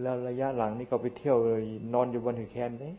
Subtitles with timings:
[0.00, 1.62] แล้วระยะหลังนี่ก็ไปเที่ยวเลย
[1.94, 2.94] นอนอยู่บนหือแคนเลย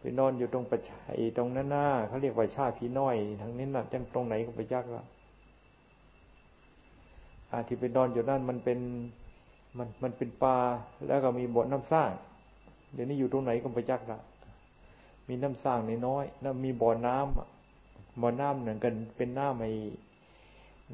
[0.00, 0.98] ไปนอนอยู่ตรงประชา
[1.36, 5.02] ตรงนั้นหน้าเขาเรียกว่าชาพี่น้อยทางนี้น่ะจังตรงไหนก็ไปยากละ
[7.50, 8.78] อาที่ไปนอนอยู่นั่นมันเป็น
[9.78, 10.56] มันมันเป็นปลา
[11.06, 12.10] แล้วก็มีบ่อน้ำสร้าง
[12.94, 14.18] เดี๋ยวนี้อยู่ตรงไหนก็ไปยากละ
[15.28, 19.70] มีน้ำสร้างน้อยๆแล้วมีบ่อน้ำบ่อน้ำหนึ่งกันเป็นน้ำไม่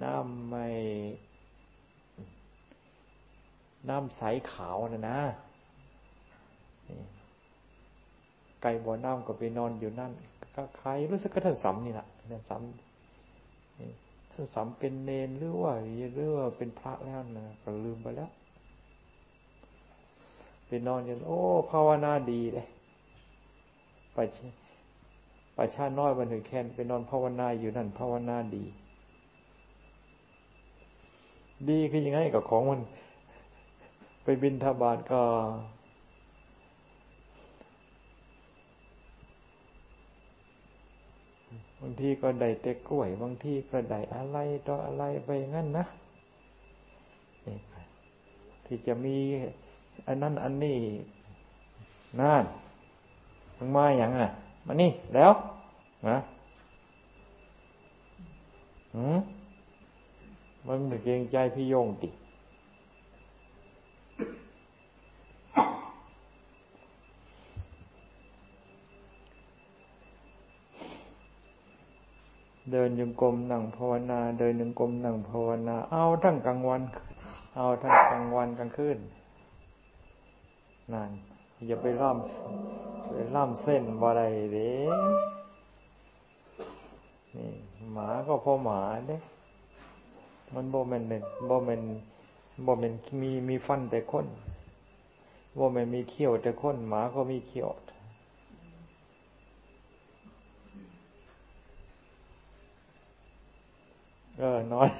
[0.02, 0.66] น้ำไม่
[3.88, 4.22] น้ำใส
[4.52, 5.18] ขาวนะนะ
[8.62, 10.12] ไก่บ่อน้ำก็ไปนอนอยู่นั่น
[10.54, 15.72] ก็ใครรู้สึกก็ท่านสำนี่แหละท่านสำท่านสำเป็นเนนหรือว่า
[16.14, 18.30] หรือว่าเป็นพระแล้วนะก็ลืมไปแล้ว
[20.66, 21.38] ไปนอนอยู่โอ้
[21.70, 22.66] ภาวนาดีเลย
[24.14, 24.18] ไป
[25.54, 28.64] ไปชาน้อยวันหนึ่งแคนไปนอนภาวนาอยู่นั่นภาวนาดี
[31.68, 32.80] ดีคือยังไงกับของมัน
[34.22, 35.22] ไปบินทบาทก็
[41.80, 45.84] บางทีก็ได้เต็กล้วย บางทีก็ได้อะไรต่ออะไรไปงั้นนะ
[48.64, 49.16] ที่จะมี
[50.06, 50.78] อันนั้นอันนี้
[52.20, 52.44] นั่น
[53.56, 54.28] มึงมาอย่างอะ
[54.66, 55.32] มานี่แล้ว
[56.08, 56.16] นะ
[58.94, 59.18] หืม
[60.66, 62.08] มึงไม่เกรงใจพี่โยงติ
[72.72, 76.82] เดินยังกรมนั่งภาวนา เดินยังกรมนั่งภาวนา เอาทั้งกลางวัน
[77.56, 78.98] เอาทั้งกลางวันกลางคืน
[80.92, 81.10] นั่น
[81.66, 84.70] อย่าไปล่ำไปล่ำเส้นบ่ไรเด้
[87.36, 87.50] นี่
[87.92, 89.16] หมาก็พอหมาเด้
[90.54, 91.14] มันโบเมนเน
[91.46, 91.82] โบเมน
[92.64, 94.26] โบเมนมีมีฟันแต่คน
[95.56, 97.70] โบเมนมีเขี้ยวแต่คนหมาก็มีเขี้ยว
[104.44, 104.90] เออน้อย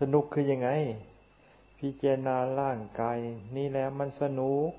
[0.00, 0.68] สนุกคือยังไง
[1.78, 3.18] พิจารณาร่างกาย
[3.56, 4.70] นี่แล้วมันสนุก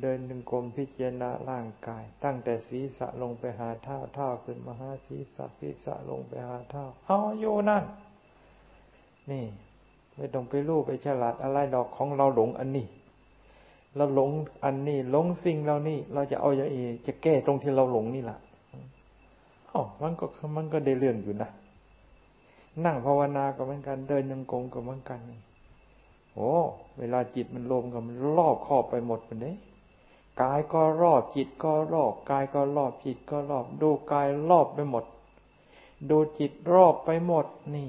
[0.00, 7.84] เดินดึงกลมพิจารณาร่างกาย ตั้งแต่ศีรษะลงไปหาเท้าเท้าขึ้นมาหาศีรษะศีรษะลงไปหาเท้าเอาอยู่นั่น
[9.30, 9.44] นี่
[10.16, 12.86] ไม่ต้องไปรู้ไปฉลาดอะไรดอกของเราหลงอันนี้
[13.96, 14.30] เราหลง
[14.64, 18.38] อันนี้หลงสิ่งเรานี่ เราจะเอาอย่างเอจะแก้ตรงที่เราหลงนี่แหละ
[19.70, 21.50] อ๋อมันก็มันก็ได้เรื่องอยู่นะ
[22.84, 25.20] นั่งภาวนาก็เหมือนกันเดินยังกงก็เหมือนกัน
[26.34, 26.52] โอ้
[26.98, 29.52] เวลาจิตมันรวมกันมันรอบครอบไปหมดมันเด้
[30.42, 35.04] กายก็รอบจิตก็รอบกายก็รอบจิตก็รอบ ดูกายรอบไปหมด
[36.10, 37.88] ดูจิตรอบไปหมดนี่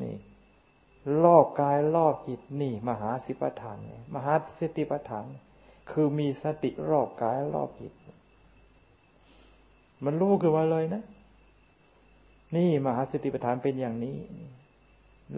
[0.00, 0.14] นี่
[1.24, 3.78] รอบกายรอบจิตนี่ มหาสิปฐาน
[4.14, 5.26] มหาสติปฐาน
[5.90, 7.92] คือมีสติรอบกายรอบจิต
[10.04, 11.02] มันรู้ขึ้นมาเลยนะ
[12.56, 14.16] นี่มหาสติปัฏฐานเป็นอย่างนี้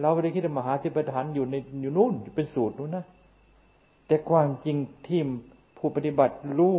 [0.01, 3.05] เราไม่ได้คิดว่ามหาสติปัฏฐานอยู่ในอยู่นู่นเป็นสูตรนู้นนะ
[4.07, 5.21] แต่ความจริงที่
[5.77, 6.77] ผู้ปฏิบัติรู้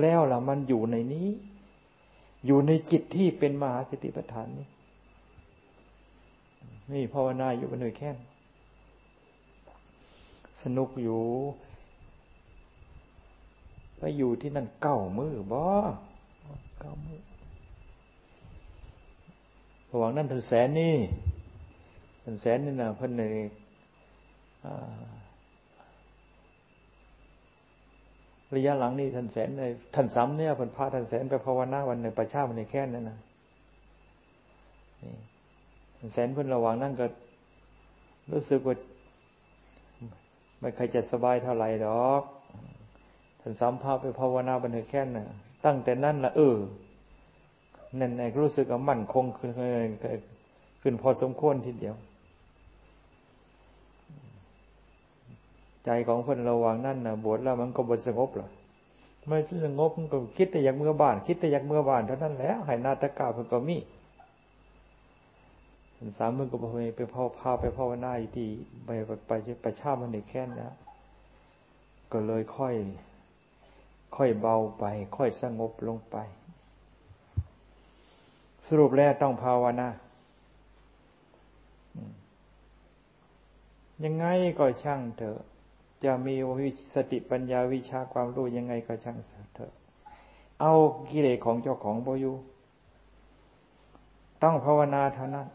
[0.00, 1.28] แล้วล่ะ มันอยู่ในนี้
[2.46, 4.66] อยู่ในจิตที่เป็นมหาสติปัฏฐานนี้
[6.92, 8.16] นี่ภาวนาอยู่บนหน่วยแค่น
[10.62, 11.22] สนุกอยู่
[13.98, 15.62] ไปอยู่ที่นั่นเก้ามือบ่
[16.80, 17.20] เก้ามือ
[19.90, 20.96] ระหว่างนั้นถึงแสนนี่
[22.24, 23.22] ถึงแสนนี่นะเพิ่นใน
[28.54, 29.62] ระยะหลังนี่ท่านแสนใน
[29.94, 33.18] ท่านซ้ำเนี่ยเพิ่นพาท่านแสนไปภาวนาวันในประชาวันในแค่นั้นนะ
[35.02, 35.12] นี่
[36.12, 37.06] แสนพ้นระหว่างนั่นก็
[38.32, 38.74] รู้สึกว่า
[40.60, 42.22] ไม่เคยจะสบายเท่าไหร่ดอก
[43.40, 45.26] ท่านสามภาพไปภาวนาบันเทิงแค่น่ะ
[45.64, 46.56] ตั้งแต่นั้นละเออ
[47.98, 49.50] นั่นไอ้รู้สึกว่ามั่นคงขึ้น
[50.82, 51.96] ขึ้นพอสมควรทีเดียว
[55.84, 58.48] ใจของคนระวังนั่นนะบวชแล้วมันก็บวชสงบหรอ
[59.26, 63.76] ไม่สงบมันก็คิดแต่อยากเมื่อบ้าน คิดแต่อยากเมื่อบ้านเท่านั้นแล้วหายนาตกาเพิ่งก็มี
[66.18, 66.64] สามมือก็ไป
[66.96, 68.48] ไปพาพาไปภาวนาอยู่ที่
[68.84, 68.90] ไป
[69.26, 70.74] ไปไปชามันในแค่นนะ
[72.12, 72.74] ก็เลยค่อย
[74.16, 74.84] ค่อยเบาไป
[75.16, 76.16] ค่อยสงบลงไป
[78.66, 79.88] สรุปแล้วต้องภาวนา
[84.04, 84.26] ยังไง
[84.58, 85.38] ก็ช่างเถอะ
[86.04, 89.18] จะมีวิสติปัญญาวิชาความรู้ยังไงก็ช่าง
[89.54, 89.72] เถอะ
[90.60, 90.72] เอา
[91.10, 92.36] กิเลสของเจ้าของบอยู่
[94.42, 95.46] ต้องภาวนาเท่านั้น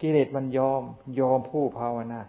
[0.00, 0.82] กิเลสมันยอม
[1.20, 2.20] ยอมผู้ภาวนา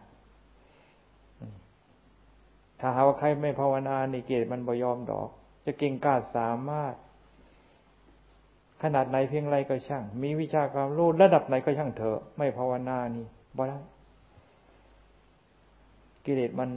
[2.80, 5.30] ถ้าหาว่าใครไม่ภาวนาในกิเลสมันบ่ยอมดอก
[5.66, 6.94] จะเก่งกาจสามารถ
[8.84, 13.26] ขนาดไหนเพียงไรก็ช่าง มีวิชาความรู้ระดับไหนก็ช่างเถอะ ไม่ภาวนานี่
[13.58, 13.80] บ่ได้
[16.26, 16.72] กิเลสมัน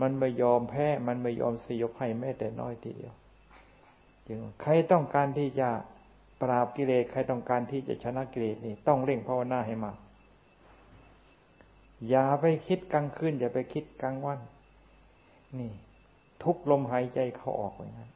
[0.00, 3.14] มันไม่ยอมแพ้ มันไม่ยอมสยบให้แม้แต่น้อยทีเดียว
[4.26, 5.68] จึงใครต้องการที่จะ
[6.42, 9.96] ปราบกิเลสใครต้องการที่จะชนะกิเลสนี่ต้องเร่งภาวนาให้มาก
[12.08, 14.38] อย่าไปคิดกลางคืนอย่าไปคิดกลางวัน
[15.58, 15.70] นี่
[16.42, 18.10] ทุกลมหายใจเข้าออกอย่างนั้น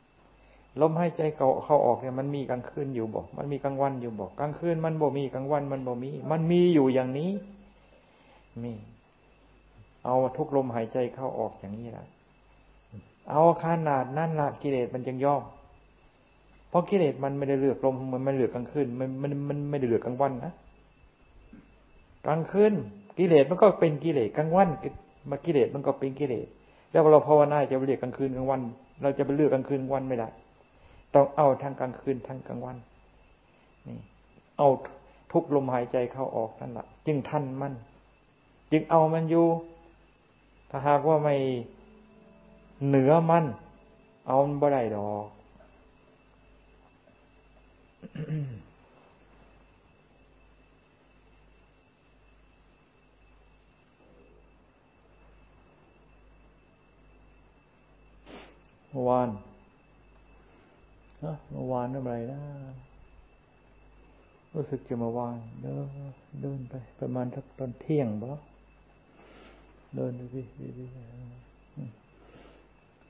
[0.81, 7.31] ลมหายใจเข้าเข้าออกเนี่ยมันมีกลางคืนอยู่บอก มันมีกลางวันอยู่บอกกลางคืนมันบ่มีกลางวันมันบ่มี มันมีอยู่อย่างนี้
[8.63, 8.73] มี
[10.05, 12.07] เอาทุกลมหายใจเข้าออกอย่างนี้ละ
[13.31, 15.43] เอาขนาดนั่นละกิเลสมันจึงย่อม
[16.73, 20.53] เพราะกิเลสมันไม่ได้เลือกลมมันไม่เลือกกลางคืนมันมันมันไม่ได้เลือกกลางวันนะ
[22.27, 22.73] กลางคืน
[23.19, 24.69] กิเลสมันก็เป็นกิเลสกลางวัน
[25.31, 26.47] มากิเลสมันก็เป็นกิเลส
[26.91, 28.61] แล้วเราภาวนาจะไปเรียกกลางคืนกลางวัน
[29.03, 30.29] เราจะไปเลือกกลางคืนกลางวันไม่ได้
[31.15, 32.77] ต้องเอาทั้งกลางคืนทั้งกลางวัน
[33.87, 33.99] นี่
[34.59, 34.69] เอา
[35.33, 37.73] ทุกลมหายใจเข้าออกนั่นแหละจึงทันมัน
[38.73, 39.47] จึงเอามันอยู่
[40.71, 41.35] ถ้าหากว่าไม่
[42.87, 43.45] เหนือมัน
[44.27, 45.27] เอามันบ่ได้ดอก
[48.13, 59.29] เมื่อวาน
[61.51, 62.41] เมื่อวานอะไรนะ
[64.55, 65.87] รู้สึกจะเมื่อวานเดิน
[66.43, 68.29] เดินไป ประมาณสักตอนเที่ยงบ่
[69.97, 70.45] เดินไปพี่
[70.77, 70.89] พี่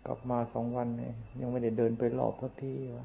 [0.07, 3.05] กลับมาสองวันเนี่ยยังไม่ได้เดินไปรอบทักที่วะ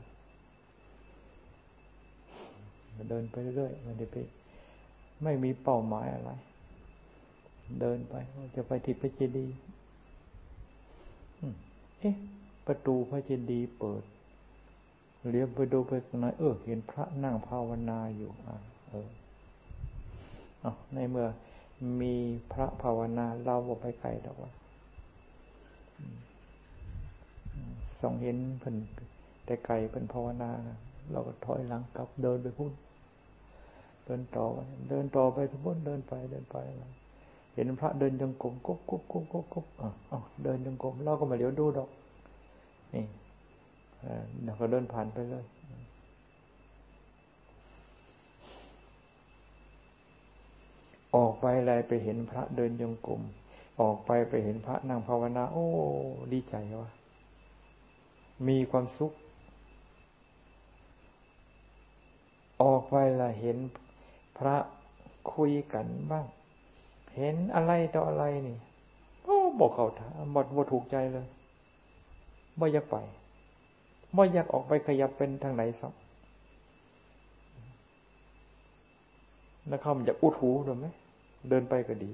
[3.09, 4.15] เดินไปเรื่อยม่ได้ไป
[5.23, 6.31] ไม่มีเป้าหมายอะไร
[7.79, 8.13] เดินไป
[8.55, 9.55] จะไปที่พระเจดีย์
[11.99, 12.15] เอ๊ะ
[12.67, 14.03] ประตูพระเจดีย์เปิด
[15.29, 18.55] เลี้ยวไปดูไปตรงไหนเออ เห็นพระนั่งภาวนาอยู่อะ
[18.87, 19.07] เออ
[20.61, 21.27] เอาในเมื่อ
[22.01, 22.15] มี
[22.51, 24.51] พระภาวนาเราบอกไปไกลดอกว่า
[28.01, 28.75] ส่องเห็นเพิ่น
[29.45, 30.51] แต่ไกลเป็นภาวนา
[31.11, 32.71] เราก็ถอยหลังกลับเดินไปพุ่น
[34.07, 34.59] เดินต่อไป
[34.89, 36.57] เดินต่อไปทุกคนเดินไปเดินไป
[37.53, 39.65] เห็นพระเดินจงกรมกุ๊บกุ๊บกุ๊บกุ๊บกุ๊บ
[40.43, 41.89] เดินจงกรมเราก็มาเลี้ยวดูดอก
[42.93, 43.05] นี่
[44.43, 45.45] เราก็เดินผ่านไปเลย
[51.15, 53.21] ออกไปอะไรไปเห็นพระเดินจงกรม
[53.81, 55.65] ออกไปไปเห็นพระนั่งภาวนา โอ้
[56.33, 56.89] ดีใจว่ะ
[58.47, 59.13] มีความสุข
[62.61, 63.57] ออกไปละเห็น
[64.37, 64.55] พระ
[65.33, 66.25] คุยกันบ้าง
[67.15, 68.57] เห็นอะไรต่ออะไรนี่
[69.23, 71.27] โอ้บอกเขาถามหมดบ่ถูกใจเลย
[72.57, 72.95] ไม่อยากไป
[74.13, 75.93] ไม่อยากออกไปขยับเป็นทางไหนสัก
[79.67, 80.85] แล้วเขามันจะอุดหูหรือไหม
[81.49, 82.11] เดินไปก็ดี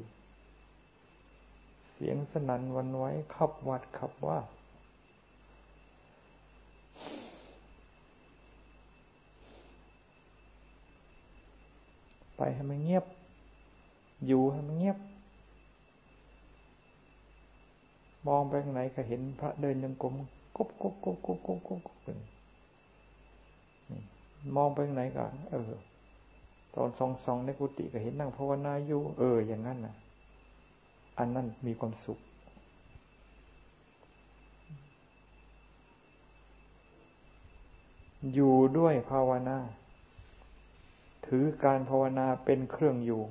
[1.89, 4.39] เสียงสนั่นวันไว้ขับวัดขับว่า
[12.38, 13.06] ไปให้มันเงียบ
[14.28, 14.98] อยู่ให้มันเงียบ
[18.28, 20.13] มองไปทางไหนก็เห็นพระเดินยังกลม
[20.58, 22.18] กบกบกบกบกบกบกบ
[24.56, 25.72] มองไปทางไหนก็ เออ
[26.75, 29.96] ตอนส่องส่องในกุฏิก็เห็นนั่งภาวนาอยู่ เออ อย่างนั้นนะ
[31.18, 32.20] อันนั้นมีความสุข
[38.34, 39.58] อยู่ด้วยภาวนา
[41.27, 43.24] ถือการภาวนาเป็นเครื่องอยู่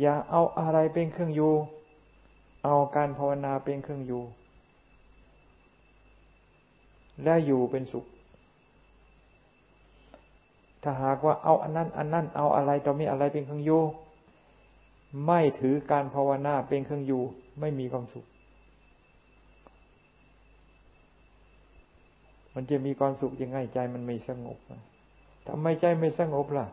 [0.00, 1.54] อย่าเอาอะไรเป็นเครื่องอยู่
[2.64, 4.22] เอาการภาวนาเป็นเครื่องอยู่
[7.22, 8.06] และอยู่เป็นสุข
[10.82, 13.82] ถ้าหากว่าเอาอันนั้น อันนั้น เอาอะไรต่อมีอะไรเป็นเครื่องอยู่
[15.26, 17.22] ไม่ถือการภาวนาเป็นเครื่องอยู่
[17.60, 18.26] ไม่มีความสุข
[22.54, 24.58] มันจะมีความสุขยังไงใจมันไม่สงบ
[25.46, 26.66] ทำไมใจไม่สงบล่ะ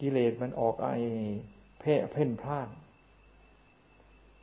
[0.00, 0.88] กิเลสมันออกไอ
[1.80, 2.68] เพ่เพ่นพลาด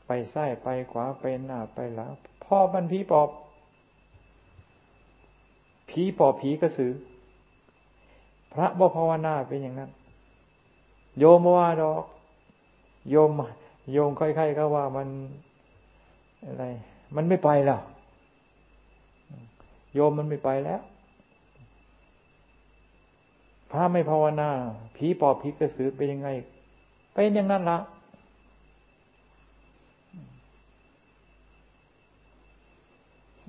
[0.08, 2.12] ไปไส้ไปขวาไปหน้าไปหลัง
[2.46, 3.30] พ่อมันผีปอบ
[5.90, 6.92] ผีปอบผีกระสือ
[8.54, 9.90] พระบ่ภาวนาเป็นอย่างนั้น
[11.20, 12.04] โยมว่าดอก
[13.10, 13.32] โยม
[13.94, 15.08] โยมค่อยๆก็ว่ามัน
[16.46, 16.66] อะไร
[17.16, 17.82] มันไม่ไปแล้ว
[19.94, 20.82] โยมมันไม่ไปแล้ว
[23.72, 24.50] พระไม่ภาวนา
[24.96, 26.30] ผีปอบผีกระสือเป็นยังไง
[27.14, 27.80] เป็นอย่างนั้นละ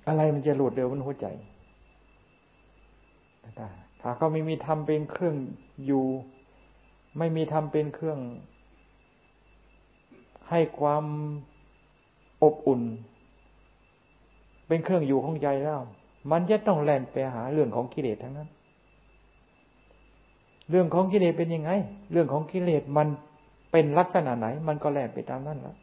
[0.06, 1.26] อะไรมันจะหลุดเร็วมันหัวใจ
[4.00, 5.36] ถ้าเขาไม่มีทำเป็นเครื่อง
[5.86, 6.04] อยู่
[7.18, 8.18] ไม่มีทำเป็นเครื่อง
[10.50, 11.04] ให้ความ
[12.42, 12.82] อบอุ่น
[14.70, 15.80] เป็นเครื่องอยู่ของใจแล้ว
[16.30, 18.48] มันจะต้องแล่นไปหาเรื่องของกิเลสทั้งนั้น
[20.70, 21.70] เรื่องของกิเลสเป็นยังไง
[22.12, 23.08] เรื่องของกิเลสมัน
[23.72, 25.76] เป็นลักษณะไหน มันก็แล่นไปตามนั้นแล้ว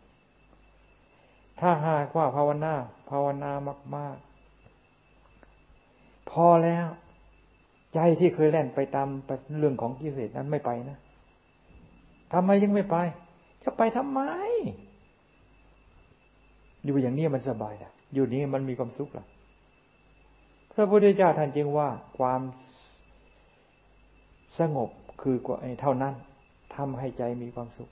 [1.59, 2.73] ถ้าหากว่าภาวนา
[3.09, 3.51] ภาวนา
[3.95, 4.15] มาก
[5.43, 6.87] ๆ พอแล้ว
[7.93, 9.07] ใจที่เคยแล่นไปตาม
[9.59, 10.97] เรื่องของกิเลสนั้นไม่ไปนะ
[12.33, 12.95] ทำไมยังไม่ไป
[13.63, 14.21] จะไปทำไม
[16.87, 19.25] อยู่อย่างนี้มันสบายนะอยู่นี้มันมีความสุขละ
[20.73, 22.41] พระพุทธเจ้าท่านจึงว่าความ
[24.59, 24.89] สงบ
[25.21, 26.13] คือกว่าเท่านั้น
[26.75, 27.89] ทำให้ใจมีความสุข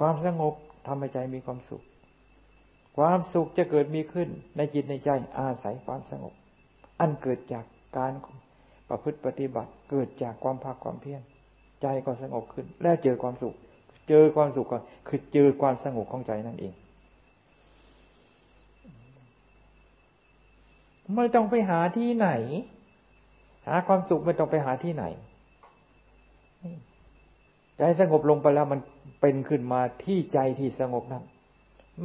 [0.00, 0.54] ความสงบ
[0.86, 1.82] ทำให้ใจมีความสุข
[2.96, 6.32] ความสุขจะเกิดมีขึ้นในจิตในใจอาศัยความสงบ
[7.00, 7.64] อันเกิดจาก
[7.98, 8.12] การ
[8.88, 11.22] ประพฤติปฏิบัติ เกิดจากความภาคความเพียร
[11.82, 13.54] ใจก็สงบขึ้น และเจอความสุข
[14.08, 16.72] เจอความสุขก็คือเจอความสงบของใจนั่นเอง
[21.14, 22.28] ไม่ต้องไปหาที่ไหน
[23.66, 25.04] หาความสุขไม่ต้องไปหาที่ไหน
[27.78, 28.80] ใจสงบลงไปแล้วมัน
[29.20, 31.24] เป็นขึ้นมาที่ใจที่สงบนั้น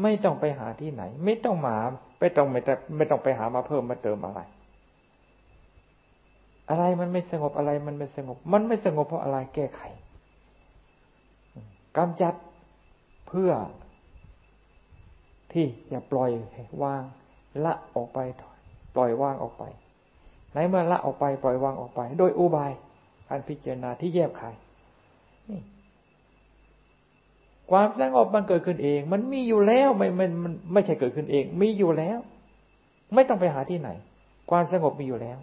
[0.02, 1.78] ไม่ต้องไปหาที่ไหน ไม่ต้องมา
[2.20, 4.42] ไม่ต้องไม่แต่ไม่ต้องไปหามาเพิ่มมาเติมอะไร
[6.70, 9.82] อะไรมันไม่สงบอะไรมันไม่สงบ มันไม่สงบเพราะอะไรแก้ไข
[11.98, 12.34] กำจัด
[13.28, 13.52] เพื่อ
[15.54, 16.32] ที่จะปล่อย
[16.84, 17.04] วาง
[17.66, 18.20] ละออกไป
[18.96, 19.64] ปล่อยวางออกไป
[20.54, 22.72] ในเมื่อละออกไปปล่อยวางออกไป โดยอุบาย
[23.30, 24.56] การพิจารณาที่แยบขาย
[27.72, 32.20] ความสงบมันเกิดขึ้นเอง มันมีอยู่แล้วไม่มันมันไม่ใช่เกิดขึ้นเอง มีอยู่แล้ว
[33.14, 33.90] ไม่ต้องไปหาที่ไหน
[34.50, 35.38] ความสงบมีอยู่แล้ว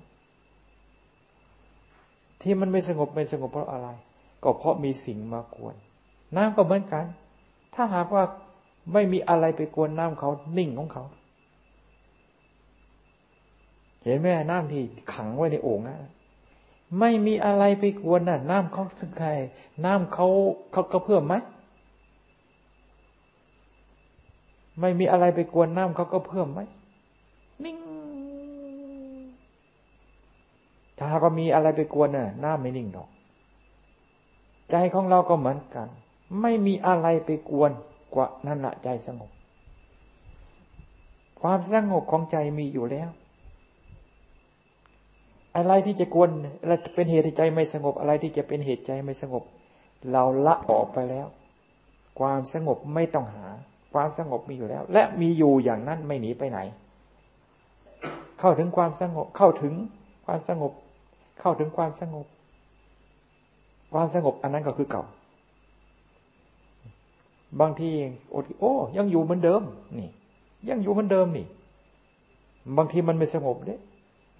[2.42, 3.88] ที่มันไม่สงบไม่สงบเพราะอะไร
[4.42, 5.74] ก็เพราะมีสิ่งมากวน
[6.36, 7.04] น้ำก็เหมือนกัน
[7.74, 8.24] ถ้าหากว่า
[8.92, 11.04] ไม่มีอะไรไปกวนน้ำเขานิ่งของเขา
[14.08, 15.96] เห็นไหมน้ำที่ขังไว้ในโอ่งนะ
[16.98, 19.30] ไม่มีอะไรไปกวนน่ะ น้ำเขาสึกใคร
[19.84, 20.26] น้ำเขา
[20.72, 21.34] เขาก็เพิ่อมไหม
[24.80, 26.60] ไม่มีอะไรไปกวนน้ำเขาก็เพิ่มไหม
[27.64, 27.76] นิ่ง
[30.98, 33.08] ถ้าก็มีอะไรไปกวนน่ะน้ำไม่นิ่งหรอก
[34.70, 35.88] ใจของเราก็เหมือนกัน
[36.40, 37.70] ไม่มีอะไรไปกวน
[38.14, 39.30] กว่านั่นละใจสงบ
[41.40, 43.10] ความสงบของใจมีอยู่แล้ว
[45.56, 46.30] อะไรที่จะกวน
[46.62, 49.42] อะไรเป็นเหตุใจไม่สงบอะไรที่จะเป็นเหตุใจไม่สงบ
[50.10, 51.26] เราละออกไปแล้ว
[52.20, 53.46] ความสงบไม่ต้องหา
[53.94, 56.58] ความสงบมีอยู่แล้ว และมีอยู่อย่างนั้นไม่หนีไปไหน
[58.40, 59.74] เข้าถึงความสงบเข้าถึง
[60.26, 60.72] ความสงบ
[61.40, 62.26] เข้าถึงความสงบ
[63.94, 65.04] ความสงบอันนั้นก็คือเก่า
[67.60, 67.90] บางที
[68.34, 69.62] อดโอ้ ยังอยู่เหมือนเดิม
[69.98, 70.10] นี่
[70.70, 71.46] ยังอยู่เหมือนเดิมนี่
[72.76, 73.76] บางทีมันไม่สงบเด้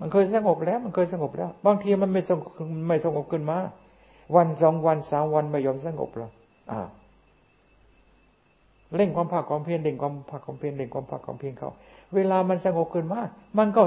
[0.00, 2.50] มันเคยสงบแล้ว มันเคยสงบแล้ว บางทีมันไม่สงบ
[2.88, 3.59] ไม่สงบขึ้นมา
[4.37, 6.31] วันสองวันสามวันไม่ยอมสงบแล้ว
[6.71, 6.81] อ่า
[8.97, 11.71] เร่งความภาคความเพียรเร่งความภาคความเพียรเร่งความภาคความเพียรเขา
[12.14, 13.21] เวลามันสงบขึ้นมา
[13.59, 13.83] มันก็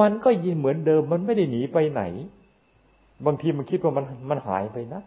[0.00, 2.02] มันก็ยินเหมือนเดิม มันไม่ได้หนีไปไหน
[3.26, 5.02] บางทีมันคิดว่ามันมันหายไปนะ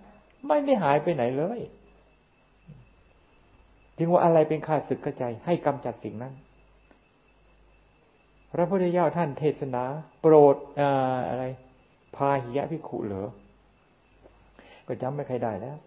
[0.47, 1.59] ไม่ได้หายไปไหนเลย
[3.97, 6.33] จึงว่าอะไรเป็นข้าศึกกระใจให้กำจัดสิ่งนั้น
[8.55, 9.83] พระพุทธเจ้าท่านเทศนา
[10.21, 10.55] โปรด
[11.29, 11.43] อะไร
[12.15, 13.29] พาหิยะพิขุเหรอ
[14.87, 15.77] ก็จำไม่ใครได้แล้ว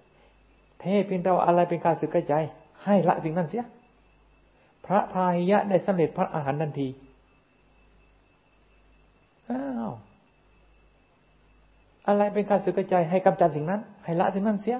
[0.80, 2.34] เทศเพียงแต่ว่าอะไรเป็นข้าศึกกระใจ
[2.84, 3.64] ให้ละสิ่งนั้นเสีย
[4.86, 6.88] พระพาหิยะได้สำเร็จพระอาหารทันที
[9.48, 9.90] อ้าว
[12.08, 14.78] อะไรเป็นการสึกใจ ให้กำจัดสิ่งนั้น ให้ละสิ่งนั้นเสีย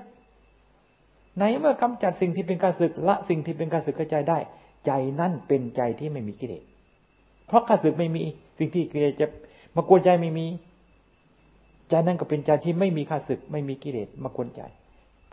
[1.37, 4.39] ไหนเมื่อกำจัดสิ่งที่เป็นการสึกละสิ่งที่เป็นการสึกใจได้
[4.87, 4.91] ใจ
[5.21, 6.65] นั่นเป็นใจที่ไม่มีกิเลส
[7.49, 8.23] เพราะการสึกไม่มี
[8.59, 9.27] สิ่งที่กิเลสจะ
[9.77, 10.47] มากวนใจไม่มี
[11.89, 14.63] ใจนั่นก็เป็นใจที่ไม่มีข้าศึก ไม่มีกิเลสมากวนใจ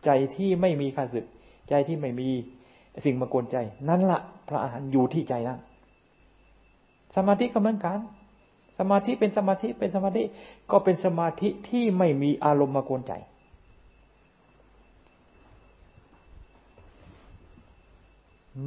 [0.06, 1.26] ใจที่ไม่มีข้าศึก
[1.70, 2.30] ใจที่ไม่มี
[3.06, 3.58] สิ่งมากวนใจ
[3.90, 5.60] นั่นละพระอาหารอยู่ที่ใจนั่น
[7.16, 8.00] สมาธิก็เหมือนกัน
[8.78, 10.24] สสมาธิเป็นสมาธิเป็นสมาธิ
[10.72, 13.14] ก็เป็นสมาธิที่ไม่มีอารมณ์มากวนใจ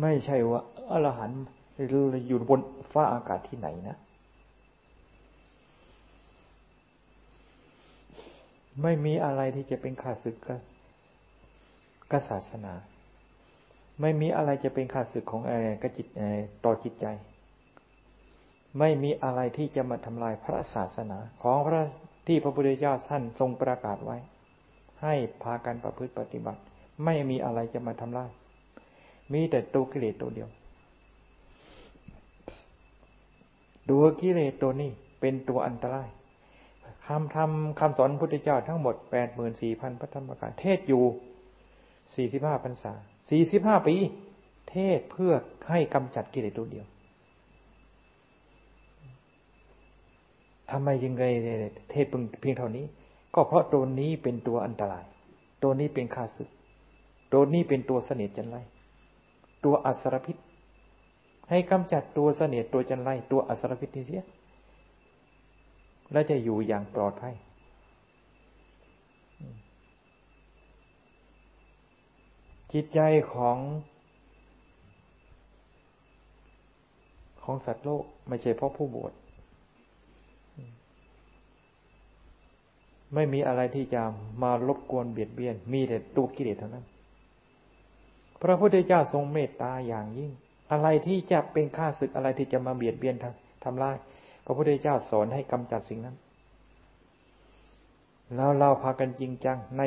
[0.00, 1.44] ไม่ใช่ว่าอรหันต์
[2.26, 2.60] อยู่บน
[2.92, 3.96] ฟ้าอากาศที่ไหนนะ
[8.82, 10.36] ไม่มีอะไรที่จะเป็นข้าศึก
[12.10, 12.74] กับศาสนา
[14.00, 16.06] ไม่มีอะไรจะเป็นข้าศึกของอะไรกับจิต
[16.64, 17.06] ต่อจิตใจ
[18.78, 21.82] ไม่มีอะไรที่จะมาทำลายพระศาสนาของพระ
[22.26, 24.16] ที่พระพุทธเจ้าท่านทรงประกาศไว้
[25.02, 26.60] ให้พากันประพฤติปฏิบัติ
[27.04, 28.30] ไม่มีอะไรจะมาทำลาย
[29.32, 30.48] มีแต่ตัวกิเลสตัวเดียว
[33.90, 34.90] ตัวกิเลสตัวนี้
[35.20, 36.08] เป็นตัวอันตราย
[37.06, 41.04] คำทำคำสอนพุทธเจ้าทั้งหมดแปดหมื่นสี่พันพระธรรมกายเทศอยู่
[42.14, 42.92] สี่สิบห้าพรรษา
[43.30, 43.94] สี่สิบห้าปี
[44.70, 45.32] เทศเพื่อ
[45.68, 46.86] ให้กำจัดกิเลสตัวเดียว
[50.70, 51.24] ทำไมยังไง
[51.90, 52.06] เทศ
[52.40, 52.84] เพียงเท่านี้
[53.34, 55.04] ก็เพราะตัวนี้เป็นตัวอันตราย
[55.62, 56.48] ตัวนี้เป็นข้าศึก
[57.32, 58.56] ตัวนี้เป็นตัวเสน่ห์จันไร
[59.64, 60.36] ตัวอัศรพิษ
[61.50, 64.24] ให้กำจัดตัวเสนียดตัวจันไรตัวอสรพิษนี้เสีย
[66.12, 67.34] แล้วจะอยู่อย่างปลอดภัย
[72.72, 73.00] จิตใจ
[73.32, 73.58] ของ
[77.42, 79.12] ของสัตว์โลกไม่ใช่เพราะผู้บวช
[83.14, 84.02] ไม่มีอะไรที่จะ
[84.42, 86.84] มารบกวนเบียดเบียน มีแต่ตัวกิเลสเท่านั้น
[88.42, 90.30] พระพุทธเจ้าทรงเมตตาอย่างยิ่ง
[90.72, 93.14] อะไรที่จะเป็นข้าศึกอะไรที่จะมาเบียดเบียน
[93.64, 93.96] ทำลาย
[94.44, 96.16] พระพุทธเจ้าสอนให้กำจัดสิ่งนั้น
[98.34, 99.82] แล้วเราพากันจริงจังใน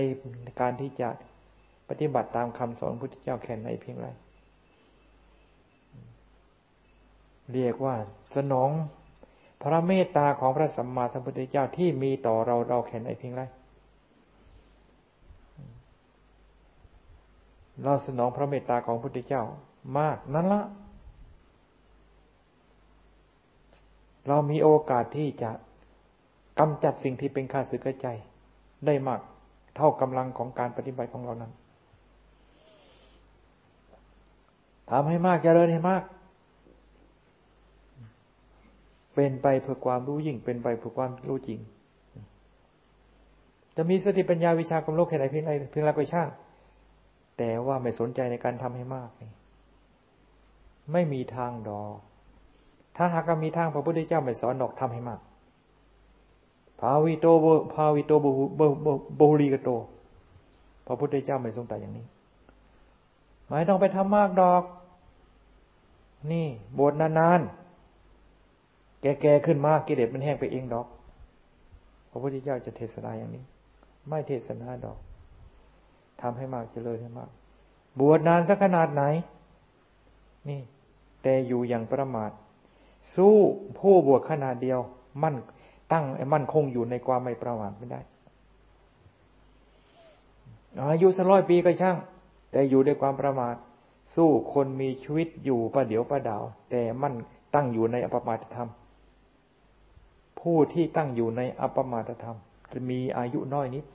[0.62, 1.10] การที่จะ
[1.90, 4.08] ปฏิบัติตามคำสอนพระพุทธเจ้าแค่ไหนเพียงไร
[7.54, 7.96] เรียกว่า
[8.36, 8.70] สนอง
[9.62, 13.44] พระเมตตาของพระสัมมาสัมพุทธเจ้าที่มีต่อเราเราแค่ไหนเพียงไร
[17.84, 19.44] เราสนองพระเมตตาของพระพุทธเจ้า
[19.98, 20.64] มากนั่นละ
[24.28, 25.52] เรามีโอกาสที่จะ
[26.60, 28.08] กำจัดสิ่งที่เป็นข้าศึกใจ
[28.86, 29.22] ได้มาก
[29.76, 31.52] เท่ากำลังของการปฏิบัติของเรานั้น
[34.90, 36.04] ทำให้มากจเจริญให้มาก
[39.16, 41.60] เป็นไปเพื่อความรู้ยิ่ง เป็นไปเพื่อความรู้จริง
[43.76, 46.30] จะมีสติปัญญาวิชาความโลกแค่ไหนเพียงไรเพียงไรก็ช่าง
[47.38, 49.32] แต่ว่าไม่สนใจในการทำให้มากเลย
[50.92, 51.98] ไม่มีทางดอก
[52.96, 55.20] ถ้าหากมีทางพระพุทธเจ้าไม่สอนดอกทำให้มาก
[56.80, 57.26] ภาวิโต
[57.74, 58.12] ภาวิโต
[59.20, 59.70] บุรีกโต
[60.88, 62.06] พระพุทธเจ้าไม่ทรงแต่อย่างนี้
[63.48, 64.64] ไม่ต้องไปทำมากดอก
[66.32, 70.88] นี่บวชนานๆ แก่ๆขึ้นมากกิเลสมันแห้งไปเองดอก
[72.10, 73.44] พระพุทธเจ้าจะเทศนาอย่างนี้
[74.10, 74.98] ไม่เทศนาดอก
[76.22, 77.30] ทำให้มากเจริญให้มาก
[78.00, 79.04] บวชนานสักขนาดไหน
[80.50, 80.62] นี่
[81.24, 82.32] แต่อยู่อย่างประมาท
[83.16, 83.36] สู้
[83.80, 84.80] ผู้บวชขนาดเดียว
[85.24, 85.36] มั่น
[85.92, 88.02] ตั้งมั่นคงอยู่ในความไม่ประมาทไม่ได้
[90.92, 91.98] อายุสักร้อยปีก็ช่าง
[92.52, 93.56] แต่อยู่ด้วยความประมาท
[94.16, 97.16] สู้คนมีชีวิตอยู่ประเดี๋ยวประดาว แต่มั่น
[97.56, 98.70] ตั้งอยู่ในอปมาทธรรม
[100.40, 102.38] ผู้ที่ตั้งอยู่ในอปมาทธรรม
[102.72, 103.86] จะมีอายุน้อยนิด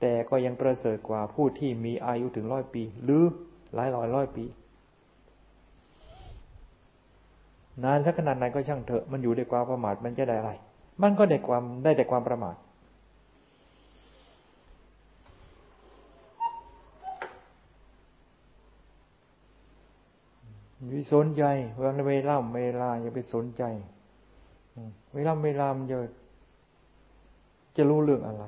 [0.00, 3.22] แต่ก็ยังประเสริฐกว่าผู้ที่มีอายุถึงร้อยปี หรือ
[3.74, 4.44] หลายร้อยร้อยปี
[7.82, 10.52] นานสักขนาดไหนก็ช่างเถอะมันอยู่ในความประมาทมันจะได้อะไร
[11.02, 12.56] มันก็ได้ความได้แต่ความประมาท
[20.90, 21.44] วิสนใจ
[21.76, 23.62] เวลาเวลาเวลาอย่าไปสนใจ
[25.14, 25.98] เวลาเวลามันจะ
[27.76, 28.44] จะรู้เรื่องอะไร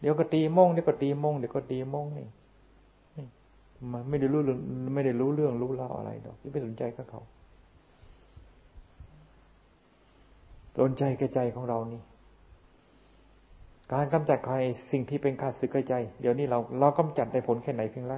[0.00, 2.28] เดี๋ยวก็ตีมงเดี๋ยวก็ตีมงเดี๋ยวก็ตีมงนี่
[3.92, 4.58] มันไม่ได้รู้เรื่อง
[4.94, 7.22] ไม่ได้รู้เรื่องรู้เล่าอะไรดอกที่ไปสนใจกับเขา
[10.78, 12.02] สนใจกระใจของเรานี่
[13.92, 14.56] การกำจัดใคร
[14.90, 18.14] สิ่งที่เป็นขาดสึกกระใจ เดี๋ยวนี้เราเรากำจัดได้ผลแค่ไหนเพียงไร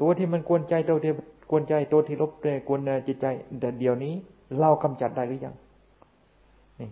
[0.00, 1.12] ตัวที่มันกวนใจตัวที่
[1.50, 3.26] กวนใจตัวที่ลบเกวนจิตใจ
[3.60, 4.14] แต่เดี๋ยวนี้
[4.60, 5.54] เรากำจัดได้หรือยัง
[6.80, 6.90] นี่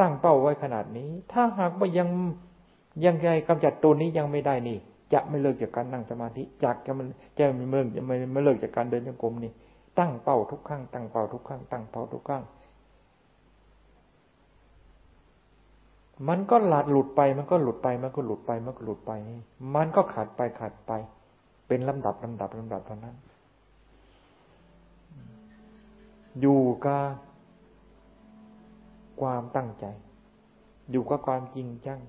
[0.00, 2.08] ตั้งเป้าไว้ขนาดนี้ ถ้าหากว่ายัง
[3.04, 4.78] ยังไงกำจัดตัวนี้ยังไม่ได้นี่
[5.12, 7.06] จะไม่เลิกจากการนั่งสมาธิจากจะมัน
[7.38, 9.52] จะไม่เลิกจะไม่ไม่เลิกจากการเดินจงกรมนี่
[9.98, 12.44] ตั้งเป้าทุกครั้งตั้งเป้าทุกครั้งตั้งเป้าทุกครั้ง
[16.28, 19.12] มันก็หลัดหลุดไป มันก็หลุดไป มันก็หลุดไป มันก็หลุดไป
[19.74, 20.92] มันก็ขาดไปขาดไป
[21.66, 23.16] เป็นลำดับลำดับลำดับเท่านั้น
[26.40, 27.04] อยู่กับ
[29.20, 29.86] ความตั้งใจ
[30.90, 32.00] อยู่กับความจริงจัง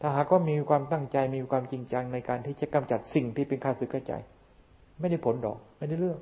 [0.00, 4.12] ถ้าหากว่ามีความตั้งใจมีความจริงจังในการที่จะกำจัดสิ่งที่เป็นข้าศึกใจ
[5.00, 6.18] ไม่ได้ผลดอก ไม่ได้เรื่อง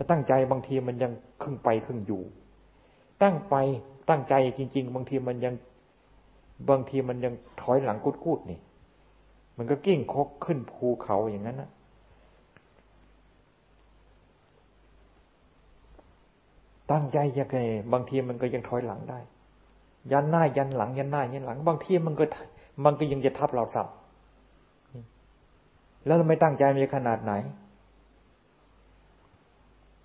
[0.00, 2.22] แต่ตั้งใจบางทีมันยังครึ่งไปครึ่งอยู่
[3.22, 3.54] ตั้งไป
[4.10, 5.54] ตั้งใจจริง ๆ บางทีมันยัง
[6.70, 8.60] บางทีมันยังถอยหลังกุดกุดนี่
[9.56, 11.70] มันก็กิ้งคกขึ้นภูเขาอย่างนั้นนะ
[16.90, 17.58] ตั้งใจยังไง
[17.92, 19.18] บางทีมันก็ยังถอยหลังได้
[20.12, 22.24] ยันหน้ายันหลัง ยันหน้ายันหลัง บางทีมันก็
[22.84, 23.86] มันก็ยังจะทับเราสับ
[26.06, 27.32] แล้วเราไม่ตั้งใจมันจะขนาดไหน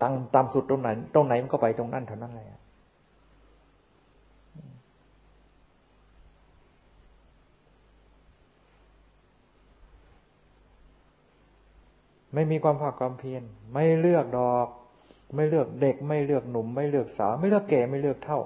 [0.02, 2.48] ตั้งตามสุดตรงไหน ตรงไหนมันก็ไปตรงนั้นเท่านั้นเลย
[12.34, 14.68] ไม่มีความภาคความเพียรไม่เลือกดอก
[15.34, 18.40] ไม่เลือกเด็ก ไม่เลือกหนุ่ม ไม่เลือกสาว ไม่เลือกแก่ไม่เลือกเท่า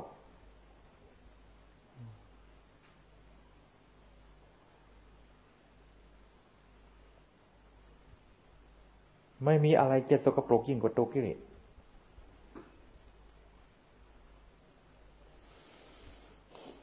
[9.45, 11.39] ไม่มีอะไรจะสกปรกยิ่งกว่าตัวกิเลส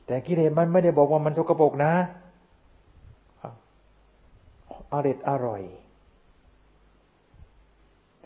[0.05, 1.93] แต่กิเลสมันไม่ได้บอกว่ามันสกปรกนะ
[4.93, 5.61] อร่อยอร่อย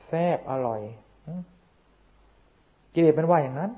[0.06, 0.82] แซ่บอร่อย
[2.94, 3.72] กิเลสมันว่าอย่างนั้น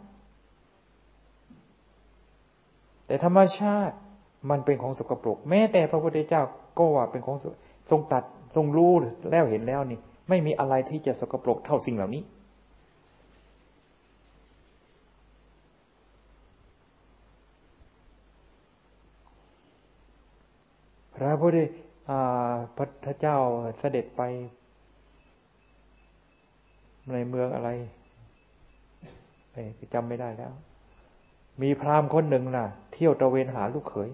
[3.07, 3.95] แต่ธรรมชาติ
[4.49, 6.41] มันเป็นของสกปรก แม้แต่พระพุทธเจ้า
[6.77, 7.37] ก็ว่าเป็นของ
[7.89, 8.23] ทรงตัด
[8.55, 8.93] ทรงรู้
[9.31, 12.23] แล้วเห็นแล้วนี่ ไม่มีอะไรที่จะสกปรกเท่าสิ่งเหล่านี้
[21.15, 21.57] พระพุทธ
[23.05, 23.37] พระเจ้า
[23.79, 24.21] เสด็จไป
[27.11, 27.69] ในเมืองอะไร
[29.93, 30.53] จำไม่ได้แล้ว
[31.61, 34.09] มีพราหมณ์คนหนึ่งน่ะ เที่ยวตะเวนหาลูกเขย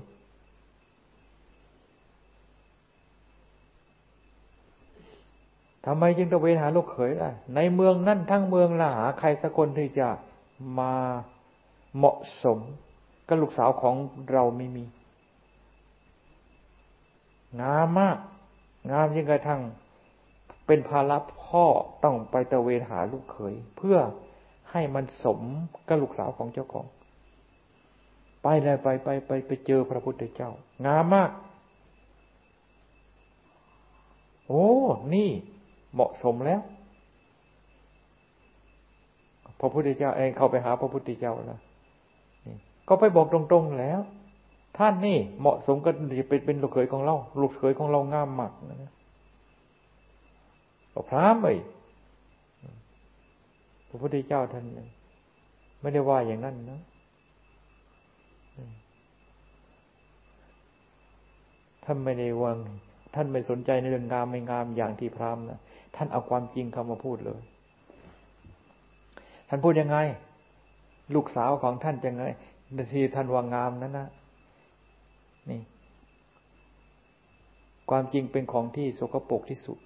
[5.91, 10.08] ทำไมจึงตะเวนหาลูกเขยล่ะ ในเมืองนั่นทั้งเมืองล่ะหาใครสักคนที่จะ
[10.80, 10.93] มา
[11.97, 12.60] เหมาะสม
[13.28, 13.95] กับลูกสาวของ
[14.32, 14.84] เราไม่มี
[17.62, 18.17] งามมาก
[18.91, 19.62] งามยิ่งกระทั่ง
[20.67, 21.65] เป็นภาระพ่อ
[22.04, 23.97] ต้องไปตะเวนหาลูกเขย เพื่อ
[24.71, 25.39] ให้มันสม
[25.88, 26.86] กับลูกสาวของเจ้าของ
[28.43, 30.52] ไปเลยไปไปไปไปเจอพระพุทธเจ้า
[30.86, 31.32] งามมาก
[34.47, 34.67] โอ้
[35.15, 35.30] นี่
[35.93, 36.62] เหมาะสมแล้ว
[39.60, 41.60] พระพุทธเจ้าเองเข้าไปหาพระพุทธเจ้าแล้ว
[42.88, 43.99] ก็ไปบอกตรงๆแล้ว
[44.78, 45.93] ท่านนี่เหมาะสมกับ
[46.30, 48.91] เป็นเป็นลูกเขยของเรา ลูกเขยของเรางามมากนะ
[50.93, 51.47] ก็พรามไป
[53.88, 54.65] พระพุทธเจ้าท่าน
[55.82, 56.82] ไม่ได้ว่าอย่างนั้นนะ
[61.86, 62.58] ท่านไม่ได้วาง
[63.15, 65.60] ท่านไม่สนใจในเรื่องงามไม่งามอย่างที่พรามนะ
[65.95, 67.41] ท่านเอาความจริงเข้ามาพูดเลย
[69.47, 69.97] ท่านพูดยังไง
[71.15, 72.23] ลูกสาวของท่านจะไง
[72.93, 74.08] ที่ท่านว่างามนั้นนะ
[75.49, 75.62] นี่
[77.89, 79.78] ความจริงเป็นของที่สกปรกที่สุด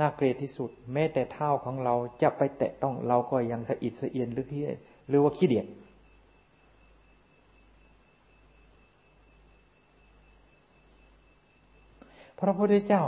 [0.00, 4.62] น่าเกลียดที่สุด แม้แต่เท้าของเราจะไปแตะต้องเราก็ยังสะอิดสะเอียนหรือที่
[5.08, 5.66] หรือว่าขี้เดียด
[12.38, 13.02] พระพุทธเจ้า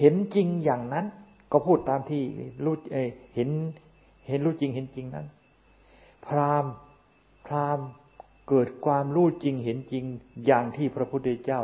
[0.00, 1.06] เห็นจริงอย่างนั้น
[1.52, 2.22] ก็พูดตามที่
[2.64, 2.74] รู้
[3.34, 3.48] เห็น
[4.28, 5.26] เห็นรู้จริงเห็นจริงนั้น
[6.26, 6.64] พราม
[7.46, 7.78] พราม
[8.48, 10.04] เกิดความรู้จริงเห็นจริง
[10.46, 11.60] อย่างที่พระพุทธเจ้า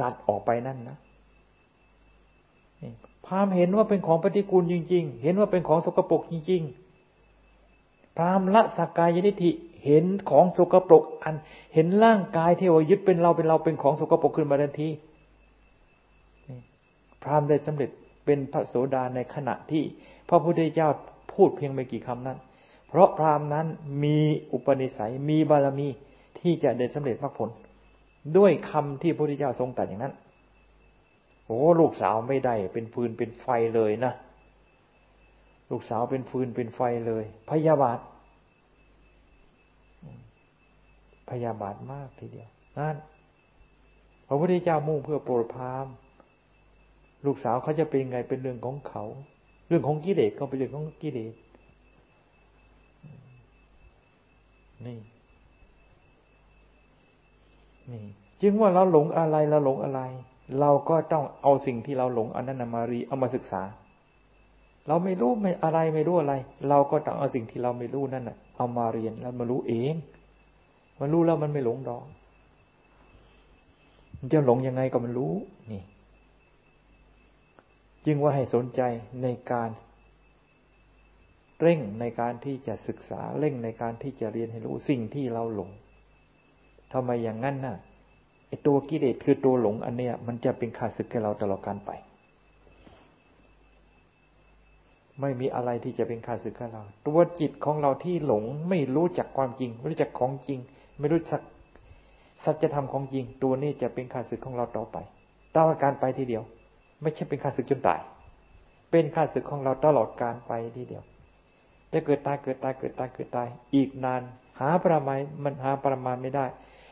[0.00, 0.96] ตัดออกไปนั่นนะ
[3.26, 6.62] พรามเห็นว่าเป็นของปฏิกูลจริง ๆ เห็นว่าเป็นของสกปรกจริง
[7.38, 9.50] ๆ พรามละสักกายนิธิ
[9.84, 11.34] เห็นของสกปรกอัน
[11.74, 14.88] เห็นร่างกายที่ว่ายึดเป็นเราเป็นเราเป็นของสกปรกขึ้นมาทันที
[17.24, 17.90] พรามได้สำเร็จ
[18.24, 19.84] เป็นพระโสดาในขณะที่
[20.28, 20.88] พระพุทธเจ้า
[21.32, 22.38] พูดเพียงไม่กี่คำนั้น
[22.88, 23.66] เพราะพรามนั้น
[24.04, 24.18] มี
[24.52, 25.88] อุปนิสัยมีบารมี
[26.40, 27.50] ที่จะได้สำเร็จมรรคผล
[28.36, 30.14] ด้วยคำที่พระพุทธเจ้าทรงตรัสอย่างนั้น
[31.46, 34.12] โอ้ลูกสาวไม่ได้เป็นฟืนเป็นไฟเลยนะ
[35.70, 37.98] ลูกสาวเป็นฟืนเป็นไฟเลย พยาบาท
[41.30, 42.96] พยาบาทมากทีเดียวนั่น
[44.26, 45.86] พระพุทธเจ้ามุ่งเพื่อโปรดพาม
[47.26, 49.04] ลูกสาวเขาจะเป็นไงเป็นเรื่องของเขา
[49.68, 51.34] เรื่องของกิเลสก็เป็นเรื่องของกิเลส
[54.86, 54.98] นี่
[57.90, 58.02] นี่
[58.42, 60.00] จึงว่าเราหลงอะไรเราหลงอะไร
[60.60, 63.62] เราก็ต้องเอาสิ่งที่เราหลงอันนั้นมารีเอามาศึกษา
[64.88, 66.34] เราไม่รู้ไม่อะไรไม่รู้อะไร
[66.68, 69.94] เราก็ต้องเอาสิ่งที่เราไม่รู้นั่นน่ะ เอามาเรียนแล้วมารู้เอง
[71.00, 72.04] มันรู้แล้วมันไม่หลงดอก
[74.18, 75.32] มันจะหลงยังไงก็มันรู้
[75.72, 75.82] นี่
[78.06, 78.80] จึงว่าให้สนใจ
[79.22, 79.70] ในการ
[81.60, 85.70] เร่งในการที่จะศึกษาเร่งในการที่จะเรียนให้รู้สิ่งที่เราหลง
[86.92, 87.76] ทำไมอย่างนั้นน่ะ
[88.48, 91.90] ไอตัวกิเลสคือตัวหลงอันเนี้ย มันจะเป็นข้าศึกแก่เราตลอดการไป
[95.20, 100.58] ไม่มีอะไรที่จะเป็นข้าศึกแกเรา ตัวจิตของเราที่หลงไม่รู้จักความจริง ไม่รู้จักของจริง
[100.98, 101.40] ไม่รู้จัก
[102.44, 104.96] สัจธรรมของจริง ตัวนี้จะเป็นข้าศึกของเราต่อไป
[105.54, 106.42] ตลอดการไปทีเดียว
[107.04, 108.00] ไม่ใช่เป็นขาศึกจนตาย
[108.90, 111.04] เป็นขาศึกของเราตลอดการไปทีเดียว
[111.92, 114.22] จะเกิดตายเกิดตายเกิดตายเกิดตาย อีกนาน
[114.60, 116.46] หาประมาณมันหาประมาณไม่ได้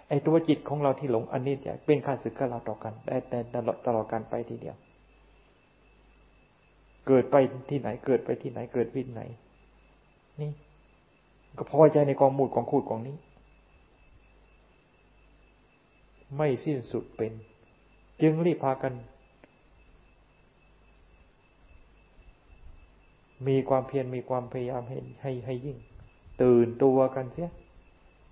[0.09, 4.77] ไอ้ตัวจิตของเราที่หลงอันนี้จะเป็นข้าศึกกับเราต่อกันได้แต่ตลอดตลอดกันไปทีเดียว
[7.07, 7.37] เกิดไป
[7.70, 9.22] ที่ไหนเกิดไปที่ไหนเกิดที่ไหน
[10.40, 10.51] นี่
[11.59, 13.16] ก็พอใจในกองมูดกองคูดกองนี้
[16.37, 17.33] ไม่สิ้นสุดเป็น
[18.20, 18.92] จึงรีบพากัน
[23.48, 25.78] มีความเพียรมีความพยายามให้ให้ให้ยิ่ง
[26.42, 27.50] ตื่นตัวกันเสีย